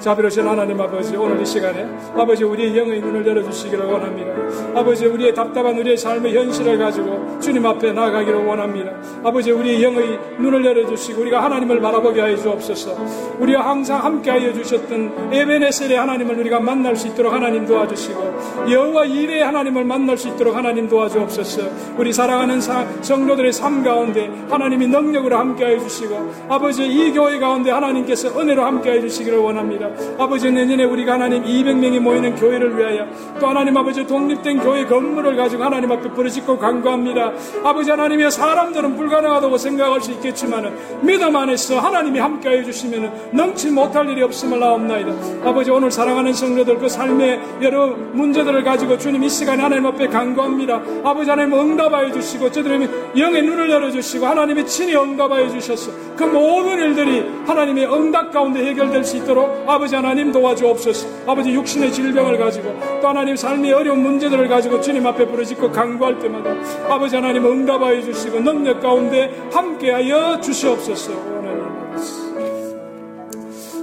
[0.00, 4.78] 자비로신 하나님 아버지 오늘 이 시간에 아버지 우리의 영의 눈을 열어주시기를 원합니다.
[4.78, 8.92] 아버지 우리의 답답한 우리의 삶의 현실을 가지고 주님 앞에 나아가기를 원합니다.
[9.24, 12.96] 아버지 우리의 영의 눈을 열어주시고 우리가 하나님을 바라보게 하여 주옵소서.
[13.40, 19.42] 우리와 항상 함께 하여 주셨던 에베네셀의 하나님을 우리가 만날 수 있도록 하나님 도와주시고 여호와 이레의
[19.42, 21.62] 하나님을 만날 수 있도록 하나님 도와주옵소서.
[21.98, 28.19] 우리 사랑하는 성도들의 삶 가운데 하나님이 능력으로 함께 하여 주시고 아버지 이 교회 가운데 하나님께서
[28.28, 29.88] 은혜로 함께하여 주시기를 원합니다.
[30.18, 33.06] 아버지 내년에 우리가 하나님 200명이 모이는 교회를 위하여
[33.38, 37.32] 또 하나님 아버지 독립된 교회 건물을 가지고 하나님 앞에 부르짖고 간구합니다.
[37.64, 44.22] 아버지 하나님의 사람들은 불가능하다고 생각할 수 있겠지만 믿음 안에서 하나님이 함께하여 주시면 넘치 못할 일이
[44.22, 45.48] 없음을 나옵나이다.
[45.48, 50.82] 아버지 오늘 사랑하는 성도들 그 삶의 여러 문제들을 가지고 주님 이 시간에 하나님 앞에 간구합니다.
[51.04, 57.24] 아버지 하나님 응답하여 주시고 저들의 영의 눈을 열어주시고 하나님의 친히 응답하여 주셔서 그 모든 일들이
[57.46, 61.08] 하나님의 응답 가운데 해결될 수 있도록 아버지 하나님 도와주옵소서.
[61.26, 66.54] 아버지 육신의 질병을 가지고 또 하나님 삶의 어려운 문제들을 가지고 주님 앞에 부르짖고 강구할 때마다
[66.92, 71.12] 아버지 하나님 응답하여 주시고 능력 가운데 함께하여 주시옵소서.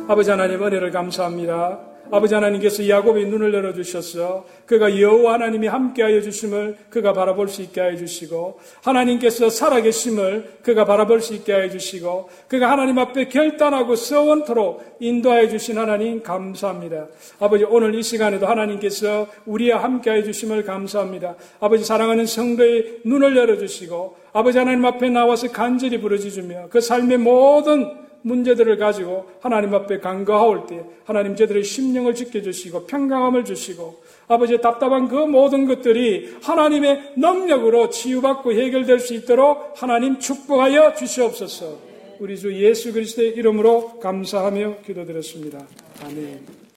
[0.08, 1.80] 아버지 하나님 은혜를 감사합니다.
[2.12, 7.96] 아버지 하나님께서 야곱의 눈을 열어주셔서 그가 여호와 하나님이 함께하여 주심을 그가 바라볼 수 있게 하여
[7.96, 15.50] 주시고 하나님께서 살아계심을 그가 바라볼 수 있게 하여 주시고 그가 하나님 앞에 결단하고 서원토록 인도하여
[15.50, 17.08] 주신 하나님 감사합니다.
[17.40, 21.36] 아버지 오늘 이 시간에도 하나님께서 우리와 함께하여 주심을 감사합니다.
[21.60, 28.78] 아버지 사랑하는 성도의 눈을 열어주시고 아버지 하나님 앞에 나와서 간절히 부르짖으며 그 삶의 모든 문제들을
[28.78, 35.66] 가지고 하나님 앞에 간과하올 때 하나님 저들의 심령을 지켜주시고 평강함을 주시고 아버지 답답한 그 모든
[35.66, 41.88] 것들이 하나님의 능력으로 치유받고 해결될 수 있도록 하나님 축복하여 주시옵소서
[42.20, 45.66] 우리 주 예수 그리스도의 이름으로 감사하며 기도드렸습니다.
[46.04, 46.58] 아멘.